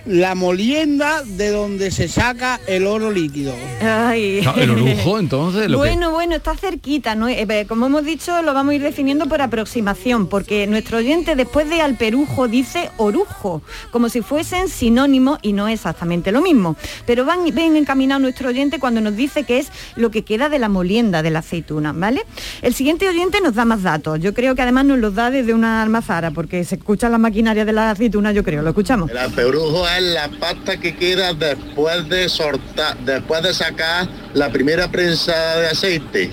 [0.07, 3.55] la molienda de donde se saca el oro líquido.
[3.83, 4.41] Ay.
[4.45, 7.29] No, el orujo, entonces, lo que- bueno, bueno, está cerquita, ¿no?
[7.29, 11.35] Eh, eh, como hemos dicho, lo vamos a ir definiendo por aproximación, porque nuestro oyente
[11.37, 16.77] después de alperujo dice orujo, como si fuesen sinónimos y no exactamente lo mismo.
[17.07, 20.59] Pero van ven encaminado nuestro oyente cuando nos dice que es lo que queda de
[20.59, 22.23] la molienda de la aceituna, ¿vale?
[22.63, 24.21] El siguiente oyente nos da más datos.
[24.21, 27.65] Yo creo que además nos los da desde una almazara, porque se escucha la maquinaria
[27.65, 29.11] de la aceituna, yo creo, lo escuchamos.
[29.11, 34.91] El alperujo es la pasta que queda después de sortar, después de sacar la primera
[34.91, 36.31] prensa de aceite.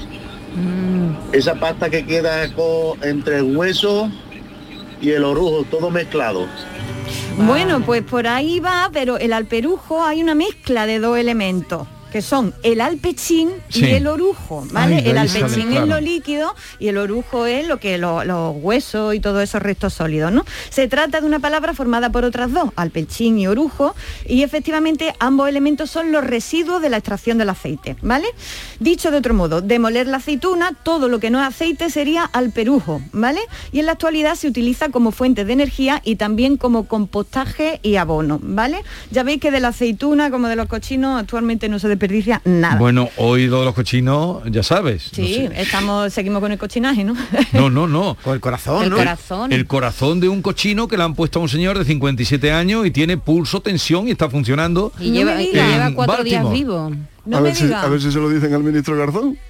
[1.32, 2.44] Esa pasta que queda
[3.02, 4.12] entre el hueso
[5.02, 6.48] y el orujo, todo mezclado.
[7.38, 12.22] Bueno, pues por ahí va, pero el alperujo hay una mezcla de dos elementos que
[12.22, 13.82] son el alpechín Sí.
[13.86, 14.98] y el orujo, ¿vale?
[14.98, 15.84] Ay, el alpechín claro.
[15.84, 19.62] es lo líquido y el orujo es lo que lo- los huesos y todos esos
[19.62, 20.46] restos sólidos, ¿no?
[20.70, 25.50] Se trata de una palabra formada por otras dos, alpechín y orujo, y efectivamente ambos
[25.50, 28.28] elementos son los residuos de la extracción del aceite, ¿vale?
[28.80, 33.02] Dicho de otro modo, demoler la aceituna, todo lo que no es aceite sería alperujo,
[33.12, 33.42] ¿vale?
[33.72, 37.96] Y en la actualidad se utiliza como fuente de energía y también como compostaje y
[37.98, 38.78] abono, ¿vale?
[39.12, 42.78] Ya veis que de la aceituna como de los cochinos actualmente no se desperdicia nada.
[42.78, 45.10] Bueno, hoy de los cochinos, ya sabes.
[45.12, 47.16] Sí, estamos, seguimos con el cochinaje, ¿no?
[47.54, 48.16] No, no, no.
[48.24, 48.98] Con el corazón, El ¿no?
[48.98, 49.52] corazón.
[49.52, 52.86] El corazón de un cochino que le han puesto a un señor de 57 años
[52.86, 54.92] y tiene pulso, tensión y está funcionando.
[55.00, 56.92] Y lleva- y lleva cuatro días vivo.
[57.26, 57.84] No a, me ver si, digas.
[57.84, 59.38] a ver si se lo dicen al ministro Garzón.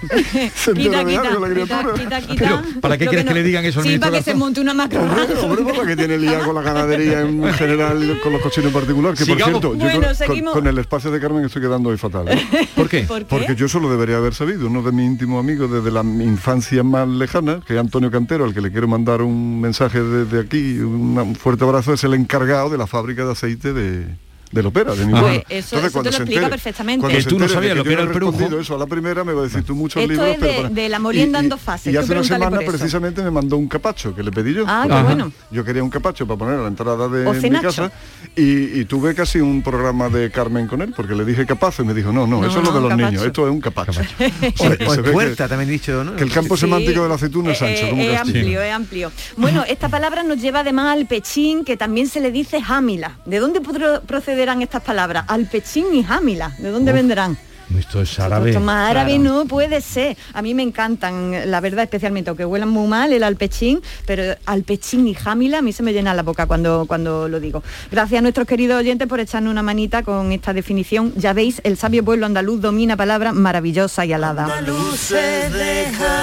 [0.54, 1.92] se entera de algo la criatura.
[1.94, 2.34] quita, quita.
[2.64, 4.60] Pero, ¿para qué quieres que no- le digan eso al Sí, para que se monte
[4.60, 5.00] una macro.
[5.02, 8.68] Hombre, hombre, por la que tiene liado con la ganadería en general con los cochinos
[8.68, 9.14] en particular.
[9.14, 9.42] Que Sigamos.
[9.42, 12.28] por cierto, yo Bueno, con- con, con el espacio de Carmen estoy quedando hoy fatal.
[12.28, 12.68] ¿eh?
[12.74, 13.00] ¿Por qué?
[13.02, 13.24] ¿Por qué?
[13.26, 16.82] Porque yo eso lo debería haber sabido, uno de mis íntimos amigos desde la infancia
[16.82, 20.78] más lejana, que es Antonio Cantero, al que le quiero mandar un mensaje desde aquí,
[20.78, 24.06] un fuerte abrazo, es el encargado de la fábrica de aceite de,
[24.50, 27.00] del ópera, de mi Pues eso- eso te lo explica entere- perfectamente.
[27.00, 28.58] cuando tú no de sabías lo que era el perujo.
[28.58, 30.56] eso a la primera me va a decir tú muchos Esto libros, es pero de-
[30.62, 33.68] para- de la molienda en dos fases, Y hace una semana precisamente me mandó un
[33.68, 34.64] capacho que le pedí yo.
[34.66, 35.32] Ah, qué bueno.
[35.50, 37.92] Yo quería un capacho para poner a la entrada de mi casa
[38.36, 41.86] y, y tuve casi un programa de Carmen con él porque le dije capazo y
[41.86, 44.00] me dijo, no, no, No, eso es lo de los niños, esto es un capacho.
[45.12, 46.16] Puerta, también dicho, ¿no?
[46.16, 49.12] que el campo semántico de la aceituna es ancho, Eh, es amplio, es amplio.
[49.36, 53.18] Bueno, esta palabra nos lleva además al pechín, que también se le dice jámila.
[53.24, 54.00] ¿De dónde pro-
[54.40, 55.24] procederán estas palabras?
[55.28, 56.52] Al pechín y jámila.
[56.56, 57.36] ¿De dónde vendrán?
[57.78, 58.50] Esto es árabe.
[58.50, 59.22] Esto más árabe Claro.
[59.40, 60.16] no puede ser.
[60.32, 65.06] A mí me encantan, la verdad, especialmente, aunque huelan muy mal el alpechín, pero alpechín
[65.06, 67.62] y jámila a mí se me llena la boca cuando, cuando lo digo.
[67.90, 71.12] Gracias a nuestros queridos oyentes por echarnos una manita con esta definición.
[71.16, 74.48] Ya veis, el sabio pueblo andaluz domina palabra maravillosa y alada.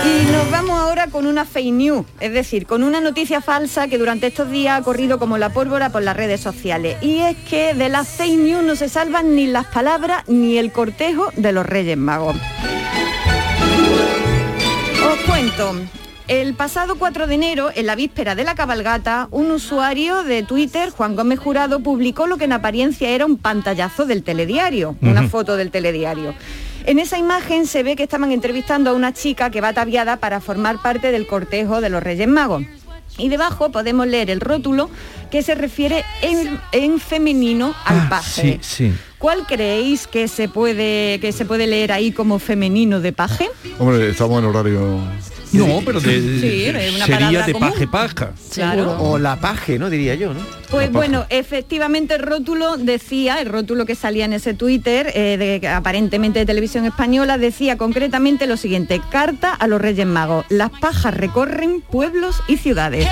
[0.05, 3.97] Y nos vamos ahora con una fake news, es decir, con una noticia falsa que
[3.97, 6.97] durante estos días ha corrido como la pólvora por las redes sociales.
[7.01, 10.71] Y es que de las fake news no se salvan ni las palabras ni el
[10.71, 12.35] cortejo de los Reyes Magos.
[15.05, 15.75] Os cuento.
[16.27, 20.89] El pasado 4 de enero, en la víspera de la cabalgata, un usuario de Twitter,
[20.89, 25.55] Juan Gómez Jurado, publicó lo que en apariencia era un pantallazo del telediario, una foto
[25.55, 26.33] del telediario.
[26.85, 30.41] En esa imagen se ve que estaban entrevistando a una chica que va ataviada para
[30.41, 32.63] formar parte del cortejo de los Reyes Magos.
[33.17, 34.89] Y debajo podemos leer el rótulo
[35.31, 38.59] que se refiere en, en femenino al paje.
[38.61, 38.93] Sí, sí.
[39.17, 43.49] ¿Cuál creéis que se puede que se puede leer ahí como femenino de paje?
[43.79, 45.01] Hombre, estamos en horario...
[45.53, 47.69] No, pero de, Sí, es una sería de común.
[47.71, 48.31] paje paja.
[48.53, 48.97] Claro.
[48.99, 49.89] O la paje, ¿no?
[49.89, 50.39] Diría yo, ¿no?
[50.69, 55.67] Pues bueno, efectivamente el rótulo decía, el rótulo que salía en ese Twitter, eh, de,
[55.69, 61.13] aparentemente de televisión española, decía concretamente lo siguiente, carta a los Reyes Magos, las pajas
[61.13, 63.07] recorren pueblos y ciudades.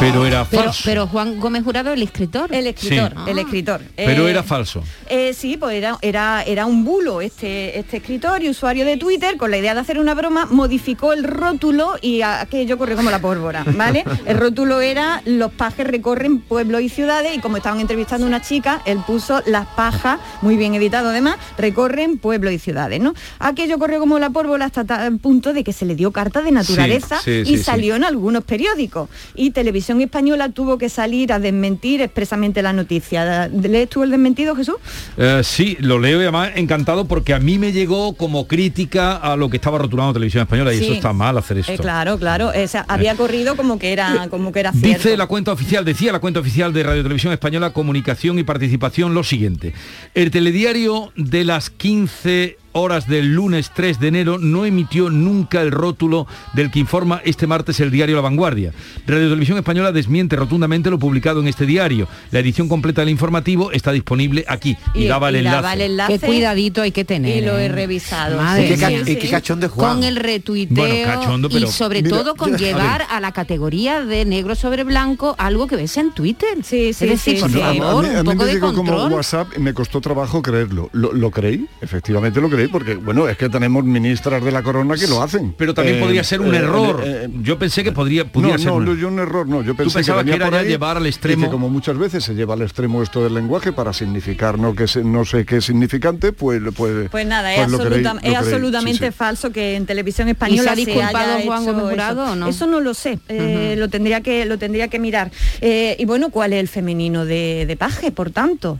[0.00, 0.82] Pero era Pero, falso.
[0.84, 2.52] pero Juan Gómez Jurado, el escritor.
[2.52, 3.30] El escritor, Sí.
[3.30, 3.80] el escritor.
[3.96, 4.82] Pero Eh, era falso.
[5.08, 9.36] Eh, sí, pues era, era, era un bulo este, este escritor y usuario de Twitter,
[9.36, 13.20] con la idea de hacer una broma, modificó el rótulo y aquello corrió como la
[13.20, 14.04] pólvora, ¿vale?
[14.26, 18.40] El rótulo era los pajes recorren pueblos y ciudades y como estaban entrevistando a una
[18.40, 23.14] chica, él puso las pajas, muy bien editado además, recorren pueblos y ciudades, ¿no?
[23.38, 26.52] Aquello corrió como la pólvora hasta tal punto de que se le dio carta de
[26.52, 27.62] naturaleza sí, y sí, sí.
[27.64, 29.08] salió en algunos periódicos.
[29.34, 33.48] Y Televisión Española tuvo que salir a desmentir expresamente la noticia.
[33.48, 34.76] ¿Lees tú el desmentido, Jesús?
[35.16, 39.36] Eh, sí, lo leo y además encantado porque a mí me llegó como crítica a
[39.36, 40.84] lo que estaba rotulando Televisión Española y Sí.
[40.84, 41.72] eso está mal hacer esto.
[41.72, 42.50] Eh, claro, claro.
[42.54, 44.98] O sea, había corrido como que era, como que era cierto.
[45.04, 49.14] Dice la cuenta oficial, decía la cuenta oficial de Radio Televisión Española Comunicación y Participación
[49.14, 49.72] lo siguiente.
[50.14, 55.70] El telediario de las 15 horas del lunes 3 de enero no emitió nunca el
[55.70, 58.72] rótulo del que informa este martes el diario La Vanguardia.
[59.06, 62.08] Radio Televisión Española desmiente rotundamente lo publicado en este diario.
[62.32, 65.54] La edición completa del informativo está disponible aquí y, daba el y enlace.
[65.56, 66.18] daba el enlace.
[66.18, 67.36] Qué cuidadito hay que tener.
[67.38, 67.68] Y lo he ¿eh?
[67.68, 68.36] revisado.
[68.38, 69.02] Madre Y qué, ca- mía.
[69.06, 69.94] y qué cachondo es Juan.
[69.94, 74.04] Con el retuiteo Bueno, cachondo, pero- y sobre Mira, todo con llevar a, la categoría
[74.04, 76.58] de negro sobre blanco algo que ves en Twitter.
[76.64, 77.60] Sí, es sí, decir, sí, por sí.
[77.60, 79.12] A- a mí- favor, a mí un poco me de llegó como control.
[79.12, 80.90] WhatsApp y me costó trabajo creerlo.
[80.92, 84.94] Lo, lo creí, efectivamente lo creí, porque bueno, es que tenemos ministras de la corona
[84.96, 85.54] que lo hacen.
[85.56, 87.02] Pero también Eh, podría ser un eh, error.
[87.04, 89.62] eh, eh, yo pensé que podría, pudiera no, ser no, un yo un error no.
[89.62, 91.68] Yo pensé pensabas que venía era por ya ahí llevar al y extremo- que como
[91.70, 95.24] muchas veces se lleva al extremo esto del lenguaje para significar no que se- no
[95.24, 98.34] sé qué significante, pues pues Pues nada, pues es, lo creí, absoluta- lo es creí,
[98.34, 99.16] absolutamente sí, sí.
[99.16, 102.32] falso que en televisión española ha disculpado Juan Gómez Jurado eso.
[102.32, 102.48] o no?
[102.48, 105.30] Eso no lo sé, eh, lo tendría que lo tendría que mirar.
[105.60, 108.78] Eh, y bueno, ¿cuál es el femenino de, de paje, por tanto?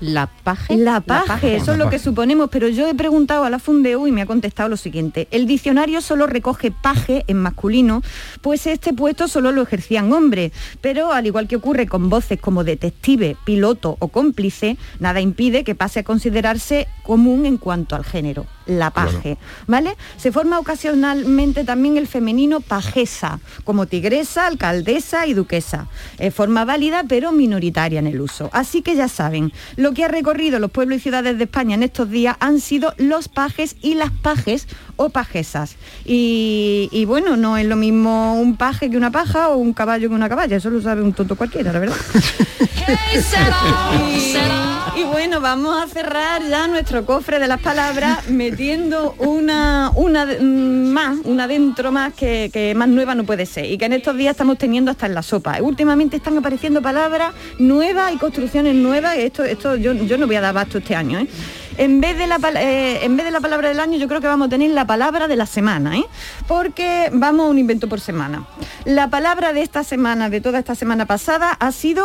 [0.00, 0.76] La paje.
[0.76, 4.12] La paje, eso es lo que suponemos, pero yo he preguntado a la Fundeu y
[4.12, 5.26] me ha contestado lo siguiente.
[5.30, 8.02] El diccionario solo recoge paje en masculino,
[8.40, 12.64] pues este puesto solo lo ejercían hombres, pero al igual que ocurre con voces como
[12.64, 18.46] detective, piloto o cómplice, nada impide que pase a considerarse común en cuanto al género,
[18.68, 19.96] la paje, ¿vale?
[20.16, 25.88] Se forma ocasionalmente también el femenino pajesa, como tigresa, alcaldesa y duquesa.
[26.18, 28.50] Eh, forma válida pero minoritaria en el uso.
[28.52, 31.82] Así que ya saben, lo que ha recorrido los pueblos y ciudades de España en
[31.82, 35.76] estos días han sido los pajes y las pajes o pajesas.
[36.04, 40.08] Y, y bueno, no es lo mismo un paje que una paja o un caballo
[40.08, 41.96] que una caballa, eso lo sabe un tonto cualquiera, la verdad.
[44.96, 48.28] y, y bueno, vamos a cerrar ya nuestro cofre de las palabras
[48.58, 53.78] metiendo una, una mm, más, una dentro más que, más nueva no puede ser y
[53.78, 55.62] que en estos días estamos teniendo hasta en la sopa.
[55.62, 59.16] Últimamente están apareciendo palabras nuevas y construcciones nuevas.
[59.16, 61.20] Esto, esto yo, yo no voy a dar basto este año.
[61.20, 61.28] ¿eh?
[61.76, 64.26] En vez, de la, eh, en vez de la palabra del año, yo creo que
[64.26, 66.04] vamos a tener la palabra de la semana, ¿eh?
[66.48, 68.44] porque vamos a un invento por semana.
[68.84, 72.04] La palabra de esta semana, de toda esta semana pasada, ha sido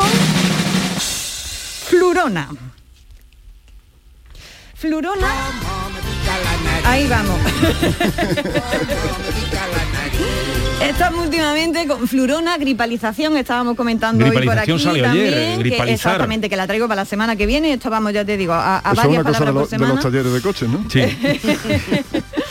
[1.90, 2.50] Flurona.
[4.76, 6.13] Flurona.
[6.86, 7.40] Ahí vamos.
[10.82, 15.90] Estamos últimamente con flurona, gripalización, estábamos comentando hoy por aquí salió ayer, también, que gripalizar.
[16.12, 18.78] exactamente, que la traigo para la semana que viene, esto vamos, ya te digo, a,
[18.78, 19.94] a Eso es varias una cosa palabras de, por los- de semana.
[19.94, 20.86] los talleres de coches, ¿no?
[20.90, 21.02] Sí.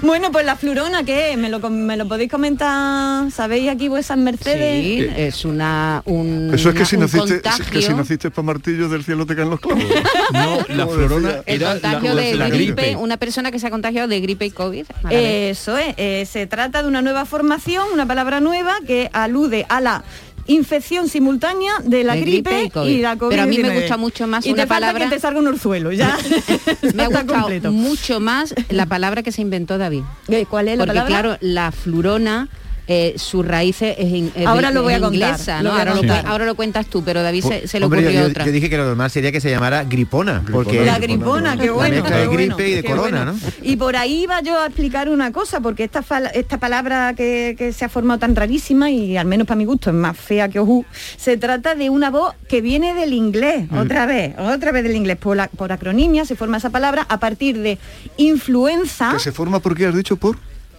[0.00, 1.38] Bueno, pues la flurona, ¿qué es?
[1.38, 3.30] ¿Me lo, me lo podéis comentar?
[3.32, 4.84] ¿Sabéis aquí vuesas mercedes?
[4.84, 7.64] Sí, es una un, Eso es que una- si un naciste, contagio.
[7.72, 9.82] que si naciste para martillo del cielo te caen los clavos.
[10.32, 12.96] No, la florona el era la, contagio de, la de gripe, gripe.
[12.96, 14.86] una persona que se ha contagiado de gripe y COVID.
[15.10, 19.80] Eso es, eh, se trata de una nueva formación, una palabra nueva que alude a
[19.80, 20.04] la
[20.48, 22.90] infección simultánea de la De gripe, gripe y COVID.
[22.90, 23.30] y la COVID.
[23.30, 25.38] Pero a mí me gusta mucho más y una te falta palabra- que te salga
[25.40, 26.16] un orzuelo, ya.
[26.94, 27.70] Me ha gustado completo.
[27.70, 30.02] mucho más la palabra que se inventó David.
[30.28, 31.08] Eh, ¿Cuál es la Porque palabra?
[31.22, 32.48] claro, la flurona,
[32.88, 35.70] eh, sus raíces es, in- es Ahora lo voy a contar, inglesa, lo ¿no?
[35.70, 36.26] voy a ahora, lo, contar.
[36.26, 38.46] ahora lo cuentas tú, pero David se, se le Hombre, ocurrió yo, otra.
[38.46, 41.96] yo dije que lo normal sería que se llamara gripona, porque La gripona, qué bueno.
[41.96, 43.32] de bueno, gripe y de corona, bueno.
[43.34, 43.38] ¿no?
[43.62, 47.54] Y por ahí iba yo a explicar una cosa, porque esta, fal- esta palabra que,
[47.58, 50.48] que se ha formado tan rarísima y al menos para mi gusto es más fea
[50.48, 50.84] que ojú,
[51.16, 53.76] se trata de una voz que viene del inglés, Mm.
[53.78, 55.18] otra vez, otra vez del inglés.
[55.18, 57.76] Por, la- por acronimia se forma esa palabra a partir de
[58.16, 60.38] influenza Que se forma porque has dicho por.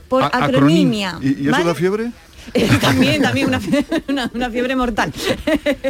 [0.10, 1.18] Por A- acronimia.
[1.22, 1.64] ¿Y, y eso ¿vale?
[1.66, 2.12] da fiebre?
[2.56, 5.14] Eh, también, también una, fie- una- una fiebre mortal.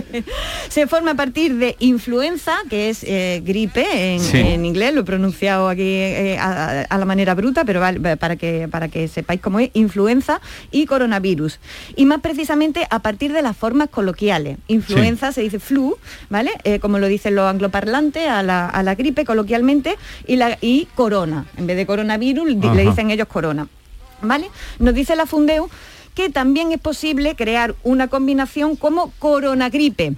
[0.70, 4.38] Se forma a partir de influenza, que es eh, gripe en, Sí.
[4.40, 8.36] en inglés, lo he pronunciado aquí eh, a, a la manera bruta, pero vale, para,
[8.36, 11.60] que, para que sepáis cómo es, influenza y coronavirus.
[11.96, 14.58] Y más precisamente a partir de las formas coloquiales.
[14.68, 15.98] Influenza se dice flu,
[16.30, 16.52] ¿vale?
[16.66, 19.96] Eh, como lo dicen los angloparlantes, a la, a la gripe coloquialmente,
[20.28, 21.46] y, la, y corona.
[21.56, 23.68] En vez de coronavirus, le dicen ellos corona.
[24.22, 24.50] ¿Vale?
[24.80, 25.70] Nos dice la Fundeu
[26.16, 30.14] que también es posible crear una combinación como coronagripe.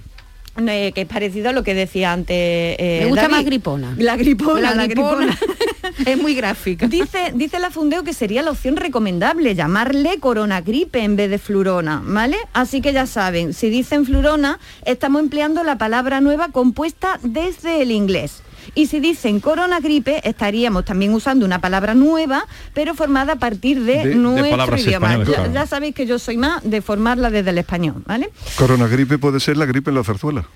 [0.66, 3.34] eh, que es parecido a lo que decía antes eh, Me gusta David.
[3.36, 3.94] más gripona.
[3.98, 5.38] la gripona La la gripona.
[6.06, 6.88] es muy gráfica.
[6.88, 12.02] Dice, dice la Fundeo que sería la opción recomendable, llamarle coronagripe en vez de flurona,
[12.04, 12.36] ¿vale?
[12.52, 17.92] Así que ya saben, si dicen flurona, estamos empleando la palabra nueva compuesta desde el
[17.92, 18.42] inglés.
[18.74, 22.44] Y si dicen coronagripe, estaríamos también usando una palabra nueva,
[22.74, 25.16] pero formada a partir de, De- nuestro idioma.
[25.18, 25.52] Ya, claro.
[25.52, 28.30] ya sabéis que yo soy más de formarla desde el español, ¿vale?
[28.56, 30.46] Coronagripe puede ser la gripe en la zarzuela.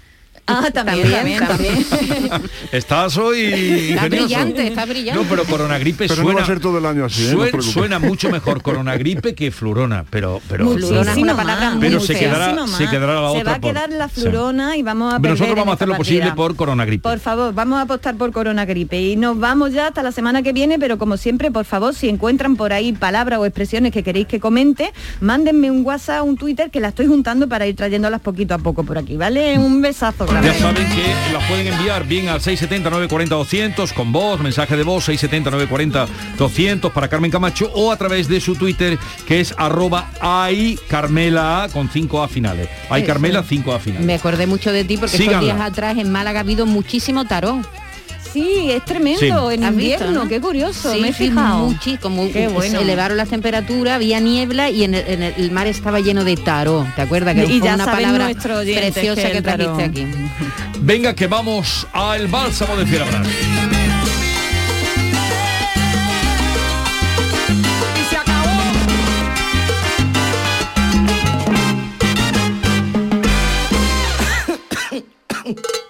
[0.49, 1.77] Ah, también, también, también.
[2.73, 5.23] Estás hoy Está brillante, está brillante.
[5.23, 7.35] No, pero coronagripe Pero no suena, va a ser todo el año así, ¿eh?
[7.53, 11.75] No suena mucho mejor coronagripe que flurona, pero pero Flurona es una Muchísimo palabra más,
[11.77, 14.21] muy Pero se quedará- se quedará la Se otra va a por- quedar la sí.
[14.21, 17.03] flurona y vamos a Pero nosotros vamos a hacer lo posible por coronagripe.
[17.03, 20.53] Por favor, vamos a apostar por coronagripe y nos vamos ya hasta la semana que
[20.53, 24.27] viene, pero como siempre, por favor, si encuentran por ahí palabras o expresiones que queréis
[24.27, 28.55] que comente, mándenme un WhatsApp, un Twitter, que la estoy juntando para ir trayéndolas poquito
[28.55, 29.59] a poco por aquí, ¿vale?
[29.59, 30.27] Un besazo.
[30.43, 34.83] Ya saben que las pueden enviar bien al 670 940 200 con voz, mensaje de
[34.83, 39.55] voz 670 940 200 para Carmen Camacho o a través de su Twitter que es
[39.57, 42.69] arroba ay Carmela con 5 A finales.
[42.91, 43.57] Ay Carmela sí.
[43.57, 44.07] 5 A finales.
[44.07, 47.67] Me acordé mucho de ti porque estos días atrás en Málaga ha habido muchísimo tarot.
[48.37, 49.55] Sí, es tremendo, Sí.
[49.55, 50.29] en ¿Has visto, invierno, no?
[50.29, 51.71] qué curioso, Sí, me he fijado.
[51.71, 52.77] muchi- como Qué bueno.
[52.79, 56.23] se elevaron las temperaturas, había niebla y en el, en el- el mar estaba lleno
[56.23, 56.85] de tarot.
[56.97, 57.35] ¿Te acuerdas?
[57.35, 60.07] Que Y fue ya una palabra preciosa que trajiste aquí.
[60.81, 63.27] Venga que vamos al bálsamo de Fiera Brás.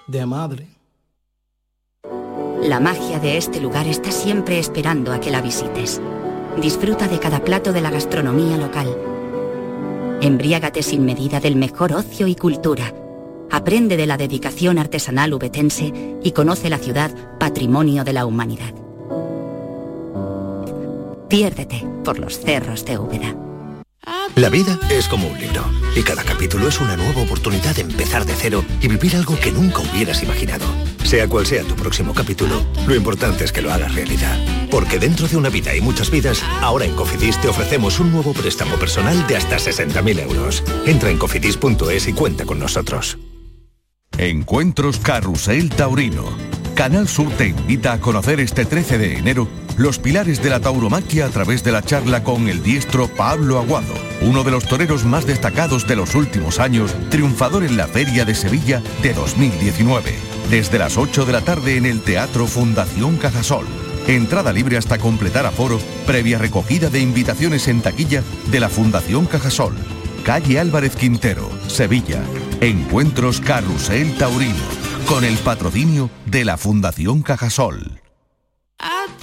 [0.07, 0.76] De madre.
[2.63, 6.01] La magia de este lugar está siempre esperando a que la visites.
[6.61, 8.97] Disfruta de cada plato de la gastronomía local.
[10.21, 12.93] Embriágate sin medida del mejor ocio y cultura.
[13.51, 15.93] Aprende de la dedicación artesanal ubetense
[16.23, 18.75] y conoce la ciudad patrimonio de la humanidad.
[21.29, 23.37] Piérdete por los cerros de Úbeda.
[24.35, 28.25] La vida es como un libro y cada capítulo es una nueva oportunidad de empezar
[28.25, 30.67] de cero y vivir algo que nunca hubieras imaginado.
[31.07, 34.37] Sea cual sea tu próximo capítulo, lo importante es que lo hagas realidad.
[34.73, 38.33] Porque dentro de una vida y muchas vidas, ahora en Cofidis te ofrecemos un nuevo
[38.33, 40.65] préstamo personal de hasta 60.000 euros.
[40.85, 43.19] Entra en cofidis.es y cuenta con nosotros.
[44.19, 46.25] Encuentros Carrusel Taurino.
[46.75, 49.47] Canal Sur te invita a conocer este 13 de enero
[49.77, 53.95] los pilares de la tauromaquia a través de la charla con el diestro Pablo Aguado,
[54.22, 58.35] uno de los toreros más destacados de los últimos años, triunfador en la Feria de
[58.35, 60.14] Sevilla de 2019.
[60.51, 63.66] Desde las 8 de la tarde en el Teatro Fundación Cajasol.
[64.07, 69.74] Entrada libre hasta completar aforo, previa recogida de invitaciones en taquilla de la Fundación Cajasol.
[70.24, 72.22] Calle Álvarez Quintero, Sevilla.
[72.61, 74.55] Encuentros Carrusel Taurino.
[75.07, 77.95] con el patrocinio de la Fundación Cajasol.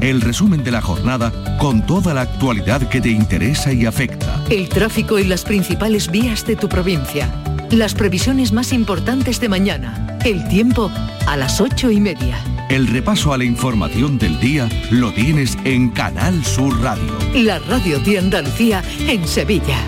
[0.00, 4.42] El resumen de la jornada con toda la actualidad que te interesa y afecta.
[4.48, 7.30] El tráfico y las principales vías de tu provincia.
[7.70, 10.18] Las previsiones más importantes de mañana.
[10.24, 10.90] El tiempo
[11.26, 12.38] a las ocho y media.
[12.70, 17.18] El repaso a la información del día lo tienes en Canal Sur Radio.
[17.34, 19.78] La radio de Andalucía en Sevilla.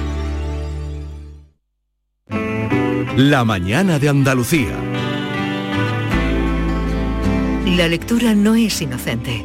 [3.17, 4.77] La mañana de Andalucía.
[7.65, 9.45] La lectura no es inocente,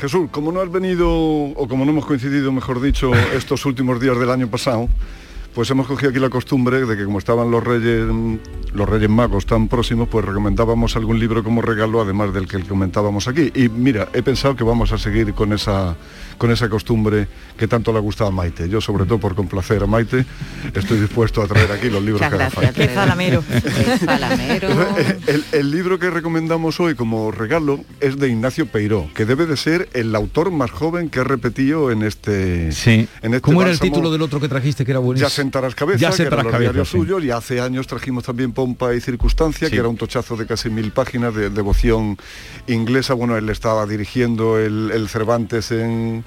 [0.00, 4.18] Jesús, como no has venido, o como no hemos coincidido, mejor dicho, estos últimos días
[4.18, 4.88] del año pasado,
[5.54, 8.06] pues hemos cogido aquí la costumbre de que como estaban los reyes,
[8.72, 13.26] los reyes magos tan próximos, pues recomendábamos algún libro como regalo, además del que comentábamos
[13.26, 13.50] aquí.
[13.54, 15.96] Y mira, he pensado que vamos a seguir con esa,
[16.38, 17.26] con esa costumbre
[17.56, 18.68] que tanto le gusta a Maite.
[18.68, 20.24] Yo, sobre todo por complacer a Maite,
[20.72, 22.72] estoy dispuesto a traer aquí los libros que haga falta.
[22.72, 23.42] Qué zalamero.
[25.26, 29.56] El, el libro que recomendamos hoy como regalo es de Ignacio Peiró, que debe de
[29.56, 32.70] ser el autor más joven que ha repetido en este...
[32.72, 33.08] Sí.
[33.22, 35.28] En este ¿Cómo era el título del otro que trajiste que era buenísimo?
[35.40, 36.98] Sentarás cabeza, Ya que sentarás los cabeza, diarios sí.
[36.98, 39.72] suyos, y hace años trajimos también Pompa y Circunstancia, Sí.
[39.72, 42.16] que era un tochazo de casi mil páginas de devoción
[42.66, 43.14] inglesa.
[43.14, 46.24] Bueno, él estaba dirigiendo el, el Cervantes en,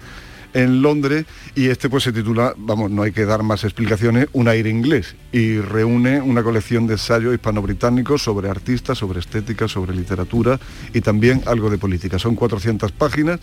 [0.53, 1.25] en Londres
[1.55, 5.15] y este pues se titula, vamos, no hay que dar más explicaciones, Un aire inglés
[5.31, 10.59] y reúne una colección de ensayos hispano-británicos sobre artistas, sobre estética, sobre literatura
[10.93, 12.19] y también algo de política.
[12.19, 13.39] Son 400 páginas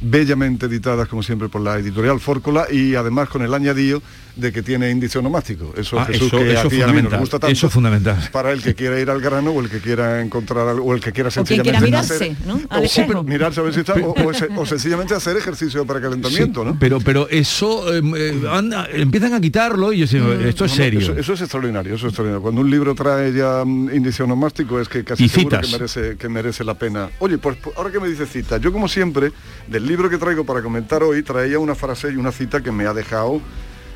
[0.00, 4.00] bellamente editadas como siempre por la editorial Fórcola y además con el añadido
[4.36, 5.74] de que tiene índice onomástico.
[5.76, 7.20] Eso, Ah, Jesús, eso- que eso a es ti y a mí nos fundamental.
[7.20, 7.52] gusta tanto.
[7.52, 8.28] Eso es fundamental.
[8.30, 11.00] Para el que quiera ir al grano o el que quiera encontrar algo, o el
[11.00, 13.94] que quiera O quien sencillamente quiera hacer- mirarse, o- o mirarse a ver si está,
[13.94, 14.14] o, o
[14.62, 16.76] o sencillamente hacer ejercicio para calentamiento, ¿no?
[16.78, 21.00] Pero, pero eso eh, eh, anda- empiezan a quitarlo y yo digo, esto es serio.
[21.00, 22.42] Eso, eso es extraordinario, eso es extraordinario.
[22.42, 25.66] Cuando un libro trae ya mm, índice onomástico es que casi Y seguro citas.
[25.70, 27.10] que merece, que merece la pena.
[27.18, 29.32] Oye, pues pues, ahora que me dice cita, yo como siempre,
[29.66, 32.86] del libro que traigo para comentar hoy, traía una frase y una cita que me
[32.86, 33.40] ha dejado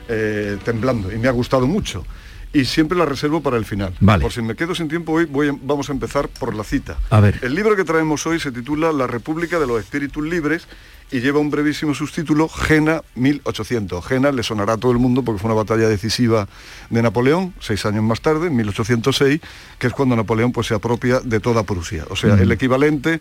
[0.09, 2.05] eh, temblando y me ha gustado mucho.
[2.53, 3.95] Y siempre la reservo para el final.
[4.01, 4.23] Vale.
[4.23, 6.99] Por si me quedo sin tiempo hoy, voy vamos a empezar por la cita.
[7.11, 7.39] A ver.
[7.43, 10.69] El libro que traemos hoy se titula La República de los Espíritus Libres
[11.13, 14.05] y lleva un brevísimo subtítulo, Jena 1800.
[14.05, 16.49] Jena le sonará a todo el mundo porque fue una batalla decisiva
[16.89, 19.41] de Napoleón, seis años más tarde, en 1806,
[19.79, 22.07] que es cuando Napoleón pues, se apropia de toda Prusia.
[22.09, 23.21] O sea, el equivalente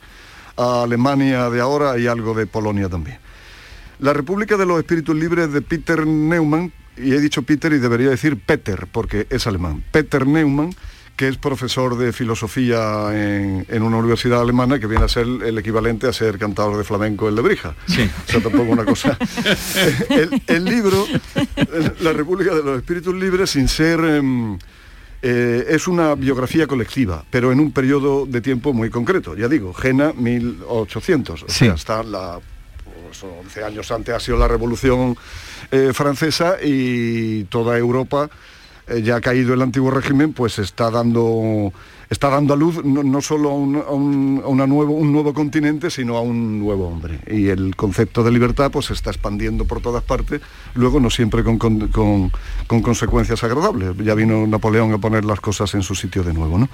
[0.56, 3.20] a Alemania de ahora y algo de Polonia también.
[4.00, 8.10] La República de los Espíritus Libres de Peter Neumann, y he dicho Peter y debería
[8.10, 9.84] decir Peter, porque es alemán.
[9.92, 10.74] Peter Neumann,
[11.16, 15.58] que es profesor de filosofía en, en una universidad alemana, que viene a ser el
[15.58, 17.76] equivalente a ser cantador de flamenco en Lebrija.
[17.88, 18.10] Sí.
[18.28, 19.18] O sea, tampoco una cosa.
[20.10, 21.06] el, el libro,
[22.02, 24.00] La República de los Espíritus Libres, sin ser...
[24.00, 24.58] em,
[25.24, 29.36] eh, es una biografía colectiva, pero en un periodo de tiempo muy concreto.
[29.38, 31.44] Ya digo, Jena 1800.
[31.44, 31.66] O Sí.
[31.66, 32.39] sea, está la,
[33.20, 35.18] pues, 11 años antes ha sido la Revolución
[35.72, 38.30] eh, Francesa y toda Europa,
[38.88, 41.72] eh, ya ha caído el antiguo régimen, pues está dando,
[42.09, 45.34] está dando a luz no, solo a, un, a un- a una nuevo, un nuevo
[45.34, 47.20] continente, sino a un nuevo hombre.
[47.28, 50.41] Y el concepto de libertad pues se está expandiendo por todas partes,
[50.74, 52.32] luego no siempre con, con- con-
[52.68, 53.95] con consecuencias agradables.
[54.03, 56.57] Ya vino Napoleón a poner las cosas en su sitio de nuevo.
[56.57, 56.70] ¿no?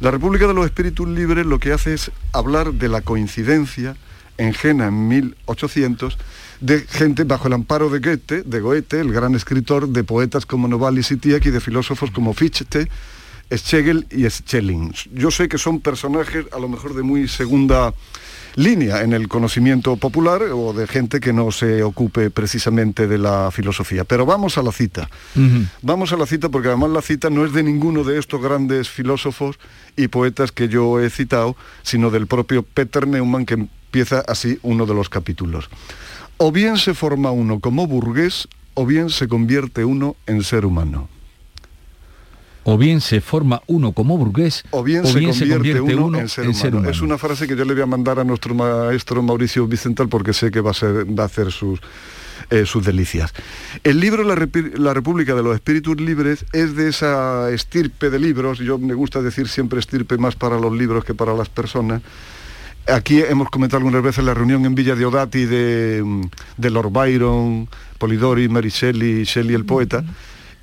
[0.00, 3.96] La República de los Espíritus Libres lo que hace es hablar de la coincidencia
[4.38, 6.16] en Jena en 1800
[6.60, 10.66] de gente bajo el amparo de Goethe, de Goethe, el gran escritor de poetas como
[10.66, 12.88] Novalis y Tieck y de filósofos como Fichte,
[13.50, 14.92] Schlegel y Schelling.
[15.12, 17.94] Yo sé que son personajes a lo mejor de muy segunda
[18.56, 23.50] línea en el conocimiento popular o de gente que no se ocupe precisamente de la
[23.52, 24.04] filosofía.
[24.04, 25.08] Pero vamos a la cita.
[25.80, 28.88] Vamos a la cita porque además la cita no es de ninguno de estos grandes
[28.88, 29.58] filósofos
[29.96, 34.84] y poetas que yo he citado, sino del propio Peter Neumann que empieza así uno
[34.84, 35.70] de los capítulos.
[36.36, 41.08] O bien se forma uno como burgués o bien se convierte uno en ser humano.
[42.64, 45.14] O bien se forma uno como burgués, o bien, se,
[45.48, 46.90] convierte uno, en, ser, humano.
[46.90, 50.34] Es una frase que yo le voy a mandar a nuestro maestro Mauricio Vicental porque
[50.34, 51.80] sé que va a, ser, va a hacer sus,
[52.50, 53.32] eh, sus delicias.
[53.84, 54.36] El libro la,
[54.76, 59.22] la, República de los Espíritus Libres es de esa estirpe de libros, yo me gusta
[59.22, 62.02] decir siempre estirpe más para los libros que para las personas,
[62.88, 67.68] Aquí hemos comentado algunas veces la reunión en Villa Diodati de, de Lord Byron,
[67.98, 70.04] Polidori, Mary Shelley, Shelley el poeta,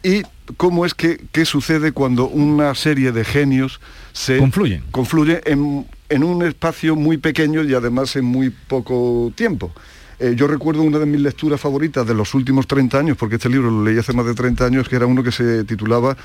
[0.01, 0.23] y
[0.57, 3.79] cómo es que qué sucede cuando una serie de genios
[4.13, 9.71] se confluyen, confluye en, en un espacio muy pequeño y además en muy poco tiempo.
[10.19, 13.49] Eh, yo recuerdo una de mis lecturas favoritas de los últimos 30 años, porque este
[13.49, 16.15] libro lo leí hace más de 30 años, que era uno que se titulaba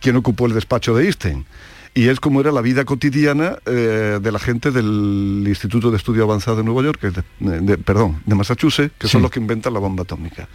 [0.00, 1.46] ¿Quién ocupó el despacho de Einstein?
[1.94, 6.24] Y es como era la vida cotidiana eh, de la gente del Instituto de Estudio
[6.24, 7.00] Avanzado de Nueva York,
[7.40, 10.48] de, perdón, de Massachusetts, que son los que inventan la bomba atómica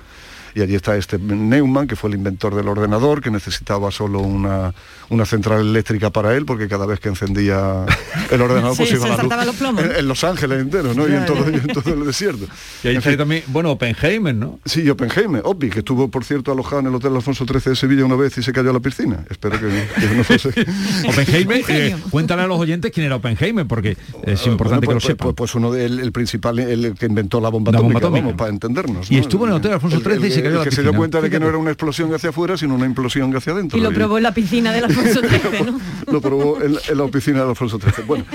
[0.56, 4.74] y allí está este Neumann, que fue el inventor del ordenador, que necesitaba solo una,
[5.10, 7.86] una central eléctrica para él, porque cada vez que encendía
[8.32, 9.54] el ordenador pues iba la luz.
[9.98, 11.08] En, Los Ángeles entero, ¿no?
[11.08, 12.46] Y, en todo, el desierto.
[12.84, 14.60] Y ahí está también, bueno, Oppenheimer, ¿no?
[14.66, 18.06] Sí, Oppenheimer, Oppi, que estuvo, por cierto, alojado en el Hotel Alfonso XIII de Sevilla
[18.06, 19.26] una vez y se cayó a la piscina.
[19.30, 19.68] Espero que,
[20.16, 20.50] no fuese.
[21.08, 25.00] Oppenheimer, eh, cuéntale a los oyentes quién era Oppenheimer, porque es ah, importante que lo
[25.00, 25.26] pues, sepan.
[25.26, 29.10] Pues, pues, uno del el principal, el que inventó la bomba, atómica, para entendernos.
[29.12, 31.40] Y estuvo en el Hotel Alfonso XIII y se que se dio cuenta de que
[31.40, 33.78] no era una explosión hacia afuera, sino una implosión hacia adentro.
[33.78, 35.80] Y lo probó en la piscina del Alfonso XIII, ¿no?
[36.12, 38.06] lo probó en, la piscina del Alfonso XIII.
[38.06, 38.26] Bueno,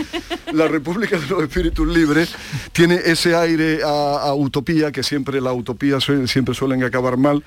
[0.52, 2.34] la República de los Espíritus Libres
[2.72, 7.42] tiene ese aire a, utopía, que siempre la utopía siempre suelen acabar mal.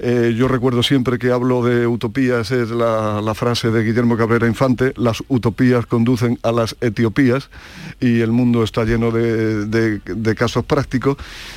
[0.00, 4.92] Eh, yo recuerdo siempre que hablo de utopías, es la, frase de Guillermo Cabrera Infante,
[4.96, 7.50] las utopías conducen a las etiopías
[7.98, 10.00] y el mundo está lleno de,
[10.36, 11.16] casos prácticos.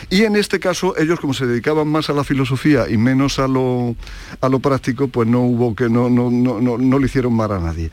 [0.10, 3.48] Y en este caso ellos como se dedicaban más a la filosofía y menos a
[3.48, 3.96] lo,
[4.42, 7.60] a lo práctico, pues no hubo que, no, no, no, no, le hicieron mal a
[7.60, 7.92] nadie.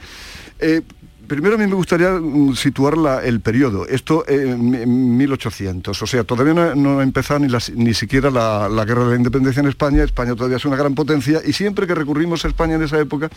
[0.60, 0.80] Eh,
[1.28, 3.86] primero a mí me gustaría mm, situar el periodo.
[3.86, 9.10] Esto en 1800, o sea, todavía no, ha empezado ni, ni siquiera la, guerra de
[9.10, 10.02] la independencia en España.
[10.02, 13.30] España todavía es una gran potencia y siempre que recurrimos a España en esa época,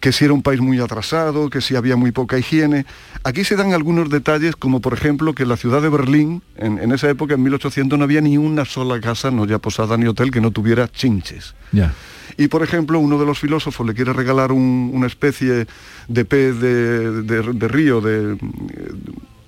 [0.00, 2.86] que si era un país muy atrasado, que si había muy poca higiene.
[3.24, 7.10] Aquí se dan algunos detalles, como por ejemplo que la ciudad de Berlín, en, esa
[7.10, 10.40] época, en 1800, no había ni una sola casa, no ya posada ni hotel, que
[10.40, 11.54] no tuviera chinches.
[11.72, 11.92] Ya.
[12.38, 15.66] Y por ejemplo, uno de los filósofos le quiere regalar una especie
[16.08, 18.36] de pez de, río, de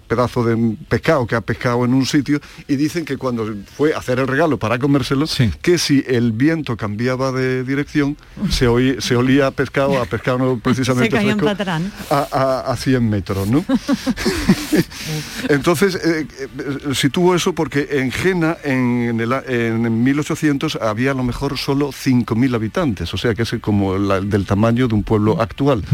[0.09, 3.99] pedazo de pescado que ha pescado en un sitio y dicen que cuando fue a
[3.99, 5.27] hacer el regalo para comérselo,
[5.63, 8.17] que si el viento cambiaba de dirección,
[8.51, 8.67] se,
[9.01, 11.49] se olía a pescado, a pescado no precisamente fresco,
[12.11, 13.65] a, a, 100 metros, ¿no?
[15.49, 21.23] Entonces, eh, eh, situó eso porque en Jena, en, el, en 1800, había a lo
[21.23, 25.85] mejor solo 5.000 habitantes, o sea que es como del tamaño de un pueblo actual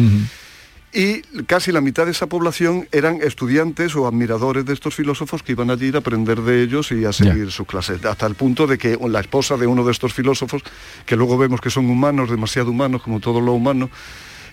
[0.95, 5.51] y casi la mitad de esa población eran estudiantes o admiradores de estos filósofos que
[5.51, 8.79] iban allí a aprender de ellos y a seguir sus clases, hasta el punto de
[8.79, 10.63] que la esposa de uno de estos filósofos,
[11.05, 13.91] que luego vemos que son humanos, demasiado humanos como todo lo humano,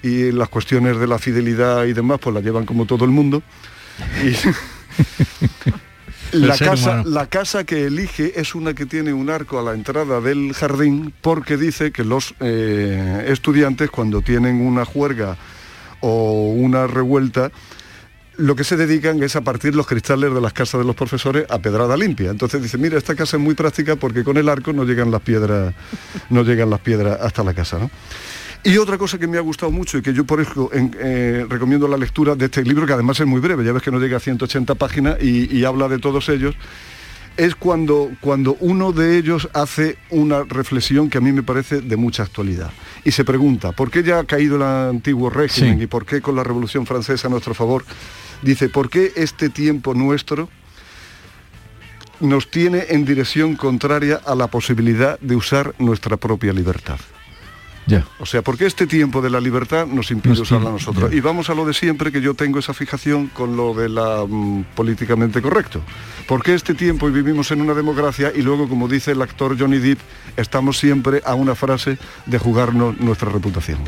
[0.01, 3.43] y las cuestiones de la fidelidad y demás, pues la llevan como todo el mundo.
[6.31, 10.21] La casa, la casa, que elige es una que tiene un arco a la entrada
[10.21, 15.37] del jardín porque dice que los eh, estudiantes cuando tienen una juerga
[16.01, 17.51] o una revuelta,
[18.37, 21.45] lo que se dedican es a partir los cristales de las casas de los profesores
[21.49, 22.31] a pedrada limpia.
[22.31, 25.21] Entonces dice, mira, esta casa es muy práctica porque con el arco no llegan las
[25.21, 25.73] piedras,
[26.29, 27.89] no llegan las piedras hasta la casa.
[28.63, 31.87] Y otra cosa que me ha gustado mucho y que yo por eso eh, recomiendo
[31.87, 34.17] la lectura de este libro, que además es muy breve, ya ves que no llega
[34.17, 36.55] a 180 páginas y habla de todos ellos,
[37.38, 41.97] es cuando, cuando uno de ellos hace una reflexión que a mí me parece de
[41.97, 42.71] mucha actualidad.
[43.03, 46.36] Y se pregunta, ¿por qué ya ha caído el antiguo régimen y por qué con
[46.36, 47.84] la Revolución Francesa a nuestro favor?
[48.41, 50.49] Dice, ¿por qué este tiempo nuestro
[52.19, 56.99] nos tiene en dirección contraria a la posibilidad de usar nuestra propia libertad?
[58.19, 61.13] O sea, porque este tiempo de la libertad nos impide usarla a nosotros.
[61.13, 64.25] Y vamos a lo de siempre, que yo tengo esa fijación con lo de la
[64.27, 65.81] mm, políticamente correcto.
[66.27, 69.79] Porque este tiempo y vivimos en una democracia y luego, como dice el actor Johnny
[69.79, 69.99] Depp,
[70.37, 73.79] estamos siempre a una frase de jugarnos nuestra reputación.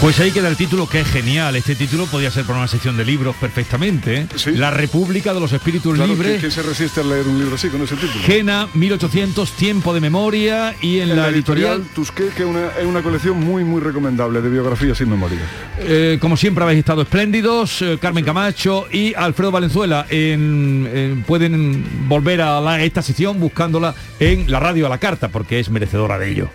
[0.00, 1.56] Pues ahí queda el título que es genial.
[1.56, 4.20] Este título podría ser para una sección de libros perfectamente.
[4.20, 4.26] ¿eh?
[4.54, 6.40] La República de los Espíritus Claro, Libres.
[6.40, 8.24] ¿quién- se resiste a leer un libro así con ese título?
[8.24, 13.02] Gena 1800, Tiempo de Memoria y en, la, editorial, Tusqué, que es una, es una
[13.02, 15.38] colección muy muy recomendable de biografías sin memoria.
[15.80, 20.06] eh, como siempre habéis estado espléndidos, eh, Carmen Camacho y Alfredo Valenzuela.
[20.08, 25.28] En- en- pueden volver a la- esta sección buscándola en la radio a la carta
[25.28, 26.48] porque es merecedora de ello.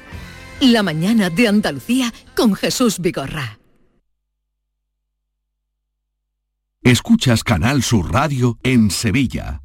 [0.61, 3.59] La mañana de Andalucía con Jesús Vigorra.
[6.81, 9.64] Escuchas Canal Sur Radio en Sevilla.